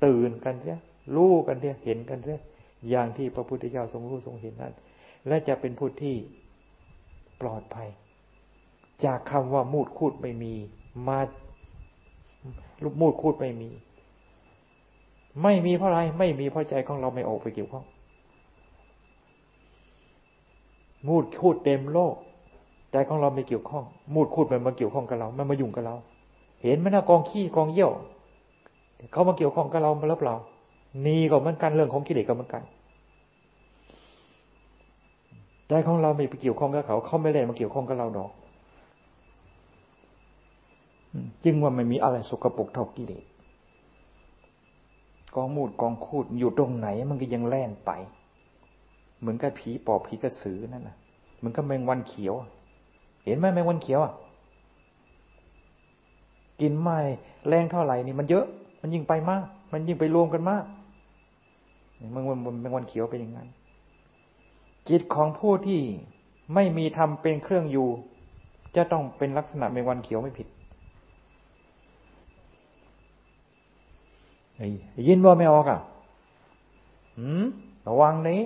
[0.05, 0.79] ตื่นกันเสีย
[1.17, 2.39] รู้กันเสียเห็นกันเสีย
[2.91, 4.75] อย่างที่พระพุทธเจ้าทรงรู้ทรงเห็นนั้น
[5.27, 6.17] และจะเป็นผู้ที่
[7.41, 7.89] ปลอดภัย
[9.05, 10.55] จากคำว่ามูดคูดไม่มี
[11.09, 11.21] มา
[12.83, 13.71] ลูกมูดคูดไม่มี
[15.43, 17.85] ไม่มีเพราะอะไรไม่มีเพราะใจของเราไม่ออกไปเกี่ยวข้อง
[21.07, 22.17] มูดคูดเต็มโลก
[22.93, 25.97] ใจของเราไม่เกี่ยวข้อง มูดคูดมันมาเกี่ยวข้องกับเรา มันมายุ่งกับเรา
[26.63, 27.93] เห็นไหมนะกองขี้กองเยี่ยว
[29.13, 30.37] เขามาเกี่ยวข้องกับเรามาแล้วเปล่า
[31.07, 32.63] นี่ก็เหมือนกันเรื่องของกิเลสก็เหมือนกัน
[35.69, 38.31] ใจของเราไม่ไปเกี่ยวข้องกับเขา เขาไม่ได้มาเกี่ยวข้องกับเราดอก
[41.45, 43.25] จึงว่าไม่มีอะไรสกปรกเท่ากิเลส
[45.35, 47.91] กองมูดกองคูดอยู่ตรงไหน มันก็ยังแล่นไป
[49.21, 50.97] เหมือนกับผีปอบผีกระสือนั่นน่ะ
[51.37, 52.35] เหมือนกับแมงวันเขียว
[53.25, 54.13] เห็นไหมแมงวันเขียวอะ
[56.61, 56.99] กินไม่
[57.49, 58.45] แรงเท่าไหร่นี่มันเยอะ
[58.81, 60.65] มันยิ่งไปมาก มันยิ่งไปรวมกันมาก
[62.13, 63.49] แมงวันแมงวันเขียวเป็นอย่างนั้น
[64.89, 65.81] จิตของผู้ที่
[66.55, 67.89] ไม่มีธรรมเป็นเครื่องอยู่
[68.77, 70.49] จะต้องเป็นลักษณะแมงวันเขียวไม่ผิด
[75.09, 75.81] ยินว่าไม่ออกอะ
[77.19, 77.45] หืม
[77.87, 78.41] ระวังนี้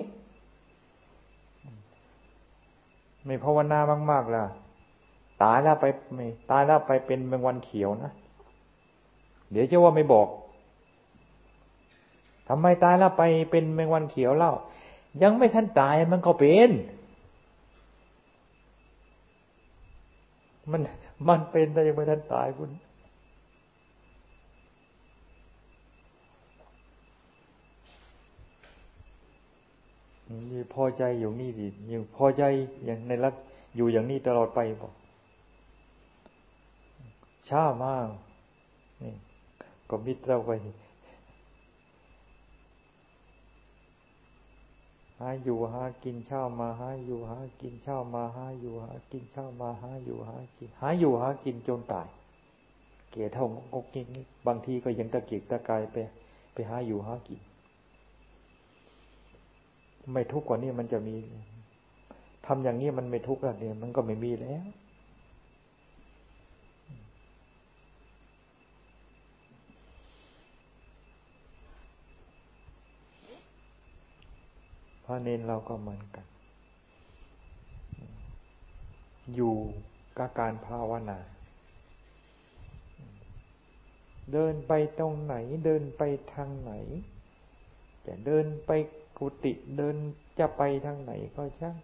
[3.25, 3.79] ไม่ภาวนา
[4.11, 4.45] มาก ๆ ล่ะ
[5.43, 8.13] ตายแล้วไปไม่ตายแล้วไปเป็นแมงวันเขียวนะ
[9.51, 10.29] เดี๋ยวจะว่าไม่บอก
[12.49, 14.53] ทำไมตายแล้วไปเป็นแมงวันเขียวเล่า
[15.23, 16.71] ยังไม่ทันตายมันก็เป็น
[20.71, 20.81] มัน
[21.29, 22.71] มันเป็นแต่ยังไม่ทันตายคุณ
[30.75, 32.43] พอใจอยู่นี่ดิยังพอใจ
[32.85, 33.35] อย่างในรัก
[33.77, 34.93] อยู่อย่างนี้ตลอดไปบอก
[37.49, 38.09] ช้ามาก
[39.03, 39.13] นี่
[39.89, 40.51] ก็มิตรเราไป
[45.19, 52.09] หาอยู่หากินเช่ามาหาอยู่หากินเช่ามาหาอยู่หากินเช่ามาหาอยู่หากินหาอยู่หากินจนตาย
[53.11, 53.51] เกี่ยเท่าง
[53.85, 54.07] กงิก
[54.47, 55.97] บางทีก็ยังตะเกียกตะกายไป
[56.53, 57.41] ไปหาอยู่หากิน
[60.13, 61.17] ไม่ทุกข์กว่านี้มันจะมี
[62.47, 64.65] ทำอย่างนี้มันไม่ทุกข์แล้วเนี่ยมันก็ไม่มีแล้ว
[75.05, 76.27] พระเนนเราก็เหมือนกัน
[79.35, 79.57] อยู่
[80.19, 81.19] กับการภาวนา
[84.33, 86.03] เดินไปตรงไหน เดินไป
[86.35, 86.73] ทางไหน
[88.07, 88.71] จะเดินไป
[89.19, 89.97] กุฏิเดิน
[90.39, 91.77] จะไปทางไหนก็ช่าง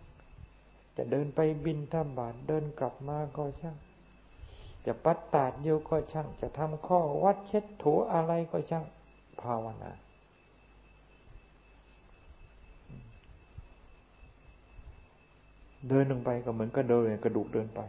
[0.96, 3.76] จะเดินไปบินธบาตเดินกลับมาก็ช่าง
[4.87, 8.85] จะปัดตาดโยก็ช่าง จะทำข้อวัดเช็ดถูอะไรก็ช่าง
[9.42, 9.92] ภาวนา
[15.88, 17.80] เดินลงไปก็เหมือนกับเดินกระดูกเดินไป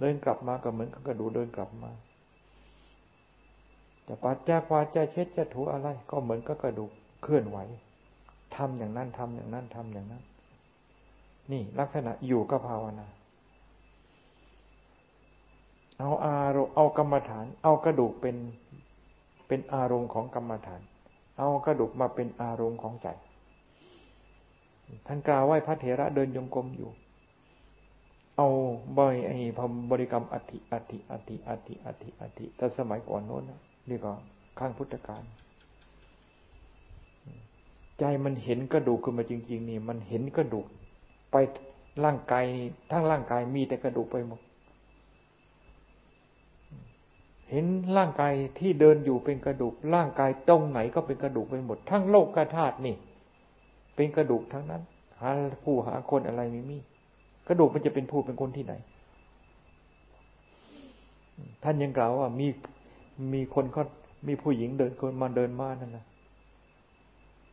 [0.00, 1.90] เดินกลับมาก็เหมือนกับกระดูกเดินกลับมา
[4.06, 6.90] จะปัดจากวาจะเช็ดจะถูอะไร ก็เหมือนกับกระดูก
[7.22, 7.58] เคลื่อนไหว
[8.56, 10.22] ทำอย่างนั้นทำอย่างนั้นทำอย่างนั้น
[11.52, 13.06] นี่ลักษณะอยู่กับภาวนา
[15.98, 18.36] เอาอารมณ์เอากรรมฐาน เอากระดูกเป็น
[19.48, 20.80] เป็นอารมณ์ของกรรมฐาน
[21.38, 23.08] เอากระดูกมาเป็นอารมณ์ของใจ
[25.06, 26.90] ท่านกล่าวไว้พระเถระเดินยงกรมอยู่
[28.36, 28.48] เอา
[28.98, 33.50] บ่อยไอ้พบริกรรมอธิอธิอธิอธิอธิอธิแต่สมัยก่อนโน้น
[33.88, 34.12] นี่ก็
[34.58, 35.24] ข้างพุทธกาล
[37.98, 40.66] ใจมันเห็นกระดูกขึ้นมาจริง ๆ นี่ มันเห็นกระดูก
[41.32, 41.36] ไป
[42.04, 42.44] ร่างกาย
[42.90, 44.40] ทั้งร่างกายมีแต่กระดูกไปหมด
[47.50, 47.66] เห็น
[47.96, 52.96] ร่างกายที่เดินอยู่เป็นกระดูก ร่างกายตรงไหนก็เป็นกระดูกไปหมด ทั้งโลกกธาตุนี่
[53.94, 54.82] เป็นกระดูกทั้งนั้น
[55.20, 55.30] หา
[55.64, 56.78] ผู้หาคนอะไรไม่มี
[57.46, 58.74] กระดูกมันจะเป็นผู้เป็นคนที่ไหน
[61.62, 62.48] ท่านยังกล่าวว่ามี
[63.34, 63.84] มีคนเขา
[64.28, 66.04] มีผู้หญิงเดินคนมาเดินมานั่นนะ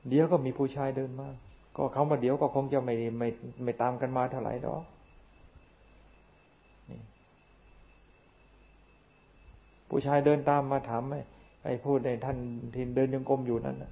[0.07, 1.27] เดี๋ยวก็มีผู้ชายเดินมา
[1.75, 3.27] ก็เขามาเดี๋ยวก็คงจะไม่ไม่
[3.63, 4.83] ไม่ตามกันมาเท่าไหร่ดอก
[9.89, 11.21] ผู้ชายเดินตามมาถามไอ้
[11.63, 12.37] ไอ้พูดในท่าน
[12.73, 13.91] ที่เดินยังกรมอยู่นั้นนะ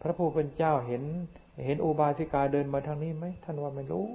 [0.00, 1.02] พระผู้เป็นเจ้าเห็น
[1.64, 4.08] เห็นอุบาสิกาเดินมาทางนี้ไหมท่านว่าไม่รู้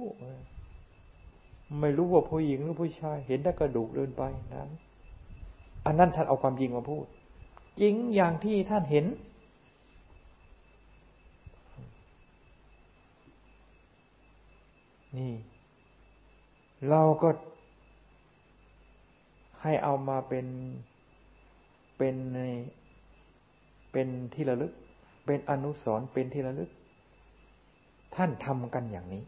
[1.80, 4.70] ไม่รู้ว่าผู้หญิงหรือผู้ชาย เห็นแต่กระดูกเดินไปนั้น
[5.86, 7.06] อันนั้นท่านเอาความจริงมาพูด
[7.80, 9.06] จริงอย่างที่ท่านเห็น
[15.16, 15.32] นี่
[16.90, 17.28] เราก็
[19.62, 20.46] ให้เอามาเป็น
[21.98, 22.40] เป็นใน
[23.92, 24.72] เป็นที่ระลึก
[25.26, 26.70] เป็นอนุสรเป็นที่ระลึก
[28.16, 29.22] ท่านทำกันอย่างนี้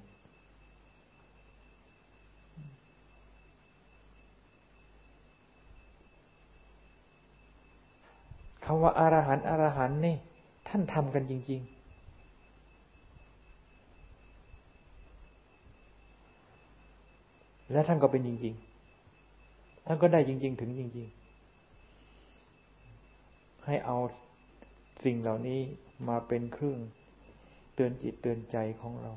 [8.71, 10.17] คำว่าอารหันต์อารหันต์นี่
[10.69, 11.69] ท่านทำกันจริง ๆ
[17.73, 18.55] และท่านก็เป็นจริง
[19.21, 21.09] ๆ ท่านก็ได้จริง ๆ ถึงจริง
[22.71, 23.97] ๆ ให้เอา
[25.05, 25.61] สิ่งเหล่านี้
[26.09, 26.79] มาเป็นเครื่อง
[27.75, 29.13] เตือนจิตเตือนใจของเรา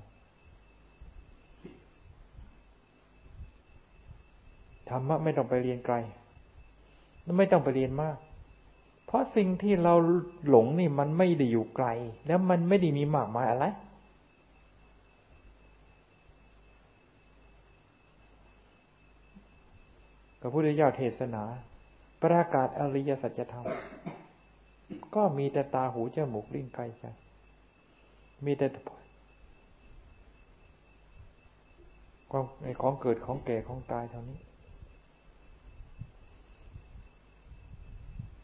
[4.90, 5.96] ธรรมะไม่ต้องไปเรียนไกล
[7.38, 8.18] ไม่ต้องไปเรียนมาก
[9.12, 9.94] เพราะสิ่งที่เรา
[10.50, 11.88] หลงนี่มันไม่ได้อยู่ไกล
[12.28, 13.66] แล้วมันไม่ได้มีมากมายอะไร
[20.42, 21.44] พระพุทธเจ้าเทศนา
[22.22, 23.66] ประกาศอริยสัจธรรม
[25.16, 27.04] ก็มีแต่ตาหูจมูกลิ้นกายใจ
[28.46, 28.68] มีแต่
[32.32, 32.46] ความ
[32.82, 34.40] ของเกิดของแก่ของตายเท่านี้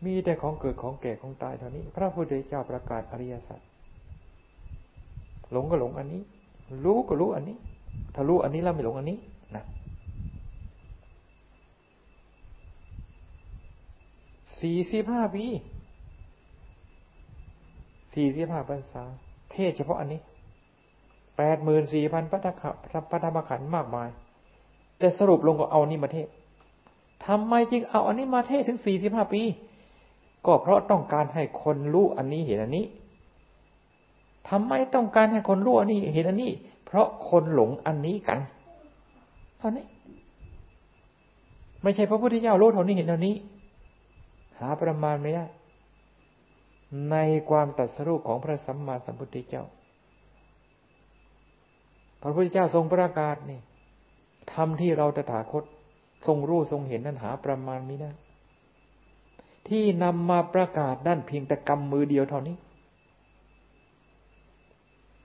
[0.06, 3.60] มีแต่ของเกิดของแก่ของตายเท่านี้ พระพุทธเจ้าประกาศอริยสัจ
[5.52, 6.22] หลงก็หลงอันนี้
[6.86, 7.58] รู้ก็รู้อันนี้
[8.16, 9.18] ถ้ารู้อันนี้แล้วไม่หลงอันนี้
[9.56, 9.64] นะ
[14.60, 15.46] สี่สิบห้าปี
[18.14, 19.04] สี่สิบห้าพรรษา
[19.52, 20.20] เทศเฉพาะอันนี้
[21.38, 22.52] แปดหมื่นสี่พันปัตะ
[23.12, 24.10] ปัตมขันธ์มากมาย
[25.00, 26.28] แต่สรุปลงก็เอานี้มาเทศ
[27.26, 29.42] ทำไมจึงเอาอันนี้มาเทศถึงสี่สิบห้าปี
[30.48, 32.86] ก็เพราะต้องการให้คนรู้อันนี้เห็นอันนี้
[34.50, 36.52] ทำไมต้องการให้คนรู้อันนี้ เห็นอันนี้
[36.86, 38.40] เพราะคนหลงอันนี้กัน
[39.60, 39.86] เท่านี้
[41.82, 43.36] ไม่ใช่พระพุทธเจ้ารู้เท่านี้เห็นเท่านี้
[44.60, 45.46] หาประมาณไม่ได้
[47.12, 47.16] ใน
[47.50, 49.64] ความตัดสรุปของพระสัมมาสัมพุทธเจ้า
[52.22, 53.60] พระพุทธเจ้าทรงประกาศนี่
[54.54, 55.64] ทำที่เราตถาคต
[56.28, 58.12] ทรงรู้ทรงเห็นนั้นหาประมาณไม่ได้
[59.70, 62.56] ที่นำมาประกาศด้านเพียงแต่กำมือเดียวเท่านี้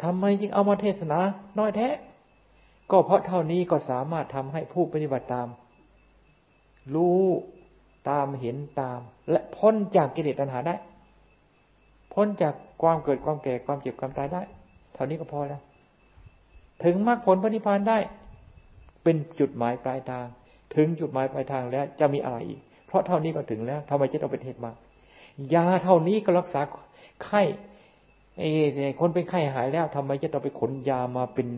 [0.02, 1.18] ทำไมจึงเอามาเทศนา
[1.59, 1.88] น้อยแท้
[2.90, 5.48] ก็เพราะเท่านี้ก็สามารถทำให้ผู้ปฏิบัติตาม
[6.94, 7.22] รู้
[8.11, 9.00] ตามเห็นตาม
[9.31, 10.74] และพ้นจากกิเลสตัณหาได้
[12.14, 14.42] พ้นจากความเกิดความแก่ความเจ็บความตายได้
[14.94, 15.62] เท่านี้ก็พอแล้ว
[16.85, 17.98] ถึงมรรคผลพระนิพพานได้
[19.02, 20.26] เป็นจุดหมายปลายทาง
[20.74, 22.61] ถึงจุดหมายปลายทางแล้วจะมีอะไรอีก
[22.92, 24.72] เพราะเท่านี้ก็ถึงแล้วทำไมจะต้องไปเทศมา
[25.55, 26.61] ยาเท่านี้ก็รักษา
[27.24, 27.42] ไข้
[28.38, 28.48] ไอ้
[29.00, 31.48] คนเป็นไข้หายแล้วทำไมจะต้องไปขนยามาเป็น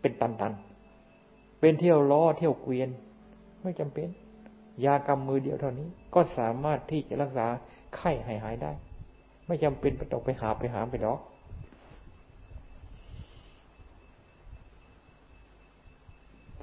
[0.00, 2.88] เป็นตันๆเป็นเที่ยวล้อเที่ยวเกวียน
[3.62, 4.08] ไม่จำเป็น
[4.84, 7.46] ยากำมือเดียวเท่านี้ ก็สามารถที่จะรักษา
[7.96, 8.72] ไข้หายหายได้
[9.46, 11.20] ไม่จำเป็นไปต้องไปหาไปหาไปหรอก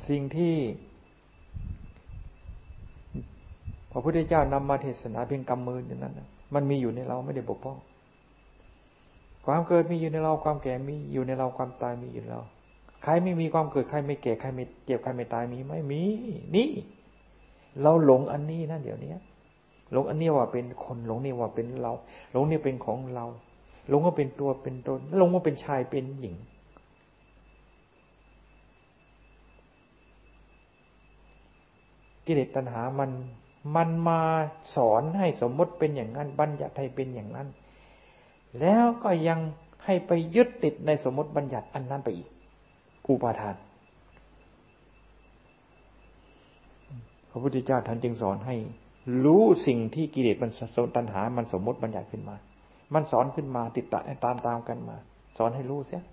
[0.08, 0.56] สิ่งที่
[3.92, 6.20] พระพุทธเจ้านำมาเทศนาเพียงกำมืออย่างนั้น
[6.54, 7.78] มันมีอยู่ในเราไม่ได้บกพร่อง
[9.46, 12.44] ความเกิดมีอยู่ในเราความแก่มีอยู่ในเราความตายมีอยู่ในเรา
[13.04, 16.02] ใครไม่มีความเกิดใครไม่แก่ใครไม่เจ็บใครไม่ตายมีไหมมี
[16.56, 16.70] นี่
[17.82, 19.12] เราหลงอันนี้นะเดี๋ยวนี้
[19.92, 21.94] หลงอันนี้ว่าเป็นคนหลงนี่ว่าเป็นเรา
[22.32, 23.26] หลงนี่เป็นของเรา
[23.90, 26.36] หลงว่าเป็นตัวเป็นตนหลงว่าเป็นชายเป็นหญิง
[32.26, 33.12] กิเลสตัณหามัน
[33.76, 34.22] มันมา
[34.76, 37.47] สอนให้สมมติเป็นอย่างนั้น บัญญัติให้เป็นอย่างนั้น
[38.59, 39.39] แล้วก็ยัง
[39.86, 42.30] ให้ไปยึดติดในสมมติบัญญัติอันนั้นไปอีก
[43.07, 43.55] อุปาทาน
[47.30, 48.55] พระพุทธเจ้าท่านจึงสอนให้
[49.24, 52.36] รู้สิ่งที่กิเลสมันสนตัณหา มันสมมติบัญญัติขึ้นมา
[52.93, 54.97] มันสอนขึ้นมาติดตามตามตามกันมา
[55.38, 56.03] สอนให้รู้เสีย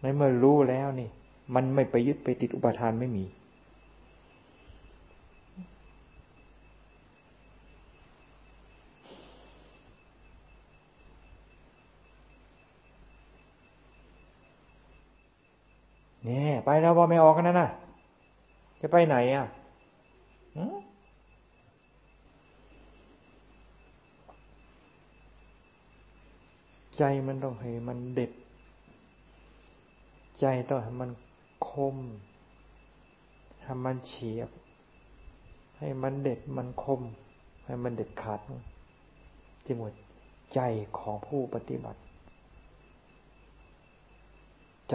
[0.00, 1.08] ในเมื่อรู้แล้วนี่
[1.54, 3.24] มันไม่ไปยึดไปติดอุปาทานไม่มี
[16.64, 17.68] ไปแล้วว่าไม่ออกกันนะนะ
[18.80, 19.46] จะไปไหนอะ
[26.98, 28.32] ใจมันต้องให้มันเด็ด
[30.40, 31.10] ใจต้องให้มัน
[31.68, 31.96] คม
[33.62, 34.50] ให้มันเฉียบ
[35.78, 37.00] ให้มันเด็ดมันคม
[37.64, 38.40] ให้มันเด็ดขาด
[39.64, 39.92] จิงหมด
[40.54, 40.60] ใจ
[40.98, 42.00] ของผู้ปฏิบัติ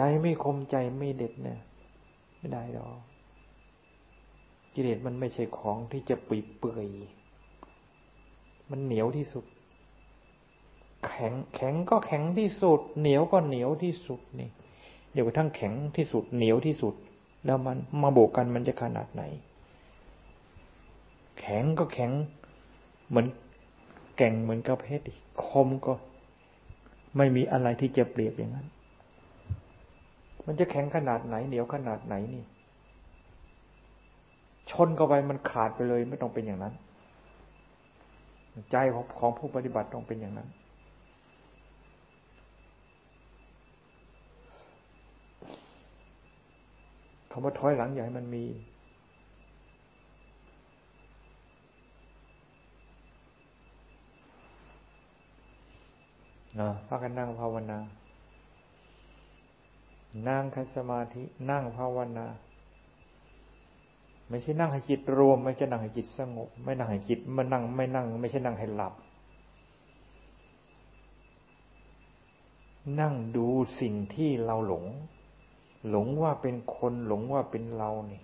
[0.00, 1.60] จไม่คมใจไม่เด็ดเนี่ย
[2.38, 2.98] ไม่ได้หรอก
[4.74, 6.86] กิเลสมันไม่ใช่ของที่จะปีเปื่อย
[8.70, 9.44] มันเหนียวที่สุด
[11.06, 14.50] แข็งแข็งก็แข็งที่สุด เหนียวก็เหนียวที่สุดนี่
[15.12, 16.94] เดี๋ยวทั่งแข็งที่สุดเหนียวที่สุด
[17.44, 19.22] แล้วมันมาโบกกันมันจะขนาดไหน
[21.40, 22.10] แข็งก็แข็ง
[23.08, 23.26] เหมือน
[24.16, 25.08] แก่งเหมือนกับเพชร
[25.44, 25.92] คมก็
[27.16, 28.66] ไม่มีอะไรที่จะเปรียบอย่างนั้น
[30.50, 32.44] มันจะแข็งขนาดไหนเหนียวขนาดไหนนี่
[34.70, 36.74] ชนเข้าไปมันขาดไปเลยไม่ต้องเป็นอย่างนั้น
[38.70, 40.48] ใจของของผู้ปฏิบัติต้องเป็นอย่างนั้น
[47.30, 48.44] คำว่าถอยหลังอย่าให้มันมี
[56.60, 57.78] นะพากันนั่งภาวนา
[60.28, 62.26] นั่งคัสมาธิ นั่งภาวนา
[64.28, 68.94] ไม่ใช่นั่งให้จิตรวม ไม่ใช่นั่งให้จิตสงบ ไม่นั่งให้จิตมันนั่งไม่นั่ง ไม่ใช่นั่งให้หลับ
[73.00, 73.46] นั่งดู
[73.80, 74.84] สิ่งที่เราหลง
[75.90, 78.22] หลงว่าเป็นคนหลงว่าเป็นเรานี่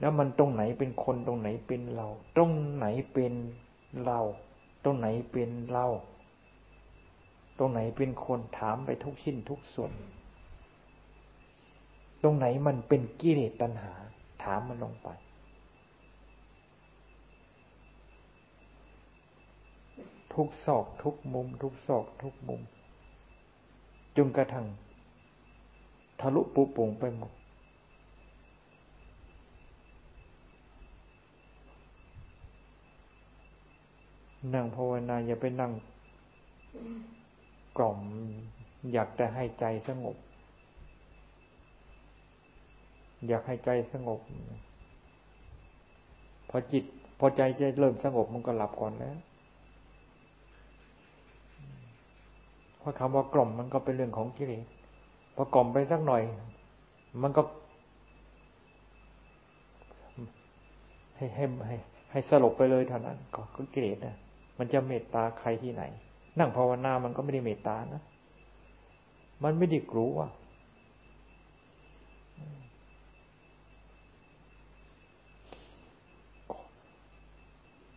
[0.00, 3.34] แล้วมันตรงไหนเป็นคนตรงไหนเป็นเรา ตรงไหนเป็น
[4.04, 4.20] เรา
[4.84, 5.86] ตรงไหนเป็นเรา
[7.58, 9.92] ตรงไหนเป็นคนถามไปทุกชิ้นทุกส่วน
[12.22, 13.92] ตรงไหนมันเป็นกิเลสตัณหา
[14.42, 15.08] ถามมันลงไป
[20.34, 22.60] ทุกศอกทุกมุม ทุกศอกทุกมุม
[24.16, 24.66] จนกระทั่ง
[26.20, 27.32] ทะลุปุโป่งไปหมด
[34.54, 35.72] นั่งภาวนาอย่าไปนั่ง
[37.76, 37.98] กล่อม
[38.92, 40.16] อยากแต่ให้ใจสงบ
[43.26, 44.20] อยากให้ใจสงบ
[46.48, 46.84] พอจิต
[47.18, 49.16] พอใจจะเริ่มสงบมันก็หลับก่อนแล้ว
[52.78, 54.64] เพราะคำว่ากล่อมมันก็เป็นเรื่องของกิเลส
[55.36, 56.22] พอกล่อมไปสักหน่อย
[57.22, 57.42] มันก็
[61.16, 61.76] ให้ให้ให้
[62.10, 63.40] ให้สลบไปเลยเท่านั้นก็
[63.74, 64.16] กิเลสนะ
[64.58, 65.82] มันจะเมตตาใครที่ไหน
[66.38, 68.02] นั่งภาวนามันก็ไม่ได้เมตตานะ
[69.44, 70.16] มันไม่ได้กลัว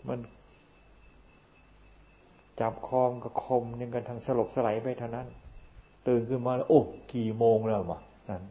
[0.07, 0.19] มัน
[2.59, 5.27] จับคอมกับคมยังกันทางสลบสลายไปเท่านั้น
[6.07, 6.81] ตื่นขึ้นมาแล้วโอ้
[7.13, 7.99] กี่โมงแล้ววะ
[8.29, 8.43] นั่น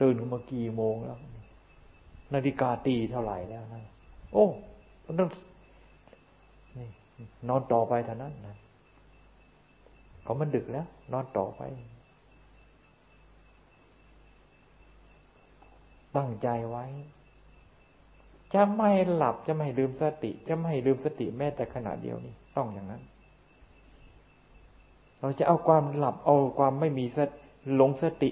[0.00, 1.18] ตื่นขึ้นมากี่โมงแล้ว
[2.34, 3.82] นาฬิกาตีเท่าไหร่แล้วนะ
[4.32, 4.46] โอ้
[5.04, 5.30] มันต้อง
[6.76, 6.86] นี่
[7.48, 8.56] นอนต่อไปเท่านั้นนะ
[10.22, 11.62] เขามันดึกแล้ว นอนต่อไป
[16.16, 16.84] ตั้งใจไว้
[18.54, 23.02] จะไม่หลับจะไม่ลืมสติ จะไม่ลืมสติแม้แต่ขณะเดียวนี้ต้องอย่างนั้น
[25.20, 27.18] เราจะเอาความหลับเอาความไม่มีส
[27.74, 28.30] หลงสติ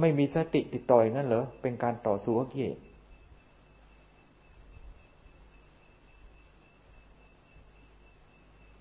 [0.00, 2.78] ไม่มีสติติดต่ออย่างนั้นเหรอเป็นการต่อสู้กับกิเลส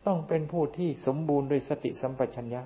[0.05, 2.61] ต้องเป็นผู้ที่สมบูรณ์ด้วยสติสัมปชัญญะ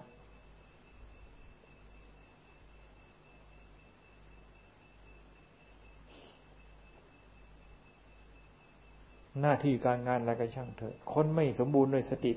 [9.42, 12.32] หน้าที่การงานอะไรก็ช่างเถอะ คนไม่สมบูรณ์ด้วยสติ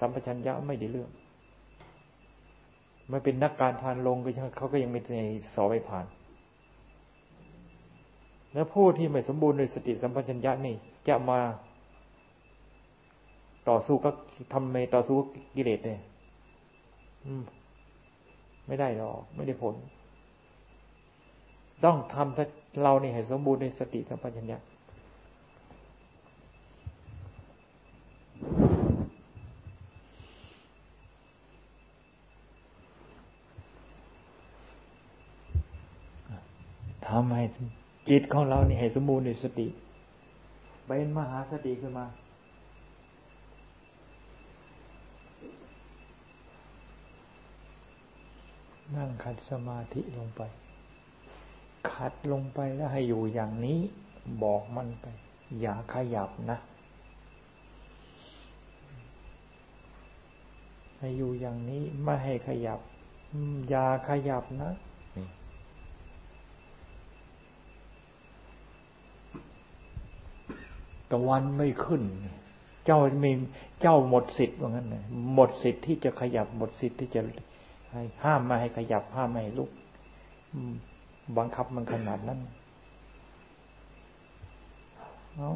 [0.00, 1.10] สัมปชัญญะไม่ได้เรื่อง
[3.08, 6.06] ไม่เป็นนักการพานลงก็ช่างเขาก็ยังไม่ได้สอไปผ่าน
[8.52, 10.74] แล้วผู้ที่ไม่สมบูรณ์ในสติสัมปชัญญะนี่
[11.08, 11.40] จะมา
[13.68, 14.10] ต่อสู้ก็
[14.52, 15.16] ทำไมต่อสู้
[15.56, 16.00] กิเลสเนี่ย
[18.66, 19.74] ไม่ได้หรอก ไม่ได้ผล
[21.84, 24.58] ต้องทำเราเนี่ให้สมบูรณ์ในสติสัมปชัญญะ
[37.06, 37.35] ทำให้
[38.08, 39.66] จิตของเรานี่ให้สมบูรณ์ในสติ
[40.86, 42.06] เป็นมหาสติขึ้นมา
[48.96, 50.42] นั่งขัดสมาธิลงไป
[51.90, 53.78] ขัดลงไปแล้วให้อยู่อย่างนี้
[54.42, 55.06] บอกมันไป
[55.60, 56.58] อย่าขยับนะ
[60.98, 62.80] ให้อยู่อย่างนี้ไม่ให้ขยับ
[63.68, 64.70] อย่าขยับนะ
[71.10, 72.02] ตะวันไม่ขึ้น
[72.86, 73.32] เจ้ามี
[73.80, 75.02] เจ้าหมดสิทธิ์ว่างั้นเลย
[75.34, 77.20] หมดสิทธิ์ที่จะขยับหมดสิทธิ์ที่จะ
[77.92, 79.70] ให้ห้ามมาให้ขยับห้ามไม่ให้ลุก
[81.38, 82.40] บังคับมันขนาดนั้น
[85.36, 85.52] เอา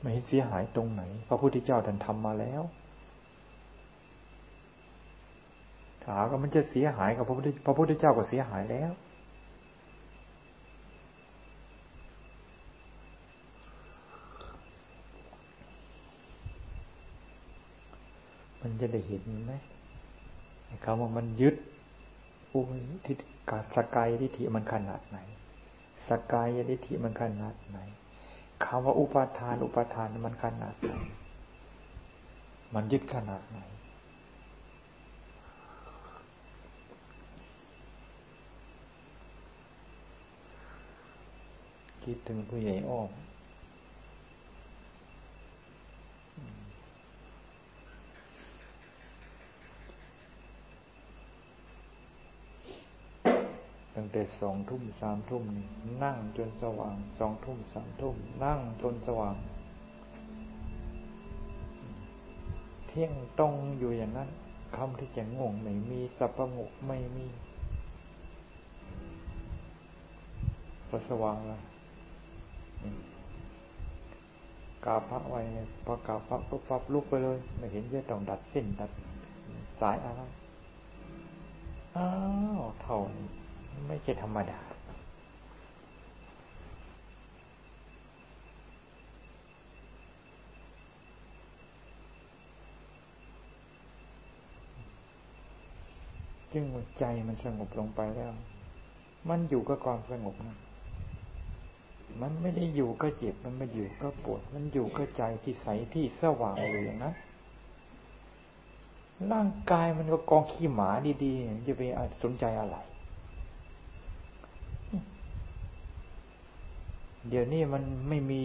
[0.00, 2.62] ไม่เสียหายตรงไหน พระพุทธเจ้าท่านทำมาแล้ว
[6.04, 8.92] ถาก็มันจะเสียหายกับพระพุทธพระพุทธเจ้าก็เสียหายแล้ว
[18.68, 19.52] มันจะได้เห็นไหม
[20.84, 21.54] คำว่ามันยึด
[22.52, 22.60] อุ
[23.06, 23.18] ทิฏ
[23.50, 25.18] กาสกายทิฏฐิมันขนาดไหน
[26.08, 27.78] สกายทิฏฐิมันขนาดไหน
[28.64, 30.92] คำว่าอุปาทาน อุปาทานมันขนาดไหน
[32.74, 33.58] มันยึดขนาดไหน
[42.02, 43.10] คิดถึงผู้ใหญ่อ้อม
[54.18, 55.66] แต่สองทุ่มสามทุ่มนี่
[56.04, 59.36] นั่งจนสว่างสองทุ่มสามทุ่มนั่งจนสว่าง
[62.86, 64.28] เที่ยงตรงอยู่อย่างนั้น
[64.76, 67.26] คำที่จะงงไม่มีสับประงกไม่มี
[70.88, 71.62] พอสว่างแล้ว
[74.84, 75.40] กาพระไว้
[75.84, 78.90] พอกาพระปุ๊บปั๊บลุกไปเลย ไม่เห็นจะต้องดัดเส้นดัด
[79.80, 80.22] สายอะไร
[81.96, 82.08] อ้า
[82.58, 83.28] วเท่านี้
[83.88, 84.60] ไม่ใช่ธรรมดา
[96.52, 96.64] จึง
[96.98, 98.32] ใจมันสงบลงไปแล้ว
[99.28, 100.58] มันอยู่กับความสงบนะ
[102.20, 107.14] มันไม่ได้อยู่ก็เจ็บ มันไม่อยู่ก็ปวด มันอยู่ก็ใจที่ใสที่สว่างอยู่อย่างนั้น
[109.32, 110.90] ร่างกายมันก็กองขี้หมา
[111.24, 111.82] ดีๆ จะไป
[112.22, 112.76] สนใจอะไร
[117.28, 118.42] เดี๋ยวนี้มันไม่มี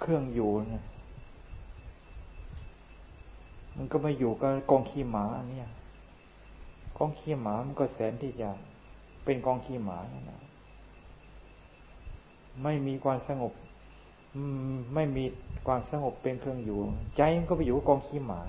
[0.00, 0.84] เครื่องอยู่นะ
[3.76, 5.60] มันก็ม่อยู่กับกองขี้หมาอันนี้
[6.98, 8.48] กองขี้หมามันก็แสนที่จะ
[9.24, 9.98] เป็นกองขี้หมา
[10.30, 10.40] นะ
[12.62, 13.52] ไม่มีความสงบ
[14.94, 15.24] ไม่มี
[15.66, 16.78] ความสงบเป็นเครื่องอยู่
[17.16, 18.40] ใจมันก็ไปอยู่กับกองขี้หมา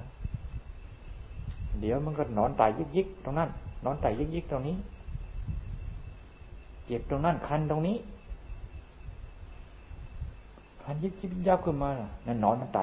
[1.79, 3.49] เดี๋ยวมันก็นอนตายยิกยิกตรงนั้น
[3.85, 4.75] นอนตายยิกยิกตรงนี้
[6.85, 7.97] เจ็บตรงนั้นคันตรงนี้
[10.83, 11.89] คันยิบยิบยับขึ้นมา
[12.27, 12.79] นั่นนอนมันไต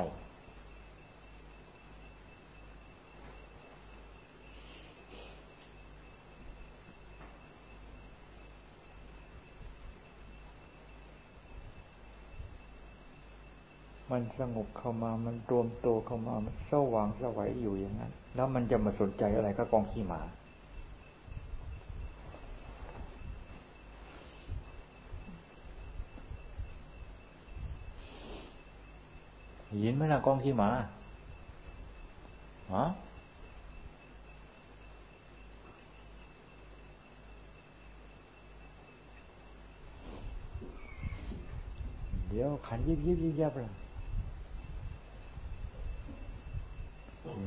[14.10, 20.20] มันสงบเข้ามามันรวมตัวเข้ามา มันสว่างสวัยอยู่อย่างนั้น แล้วมันจะมาสนใจอะไรก็กองขี้หมา
[29.82, 30.70] ยินไหมล่ะกองขี้หมา
[32.74, 32.84] ฮะ
[42.28, 43.68] เดี๋ยวขันยิบยิบยิบยับเลย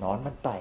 [0.02, 0.56] นอนมันไต่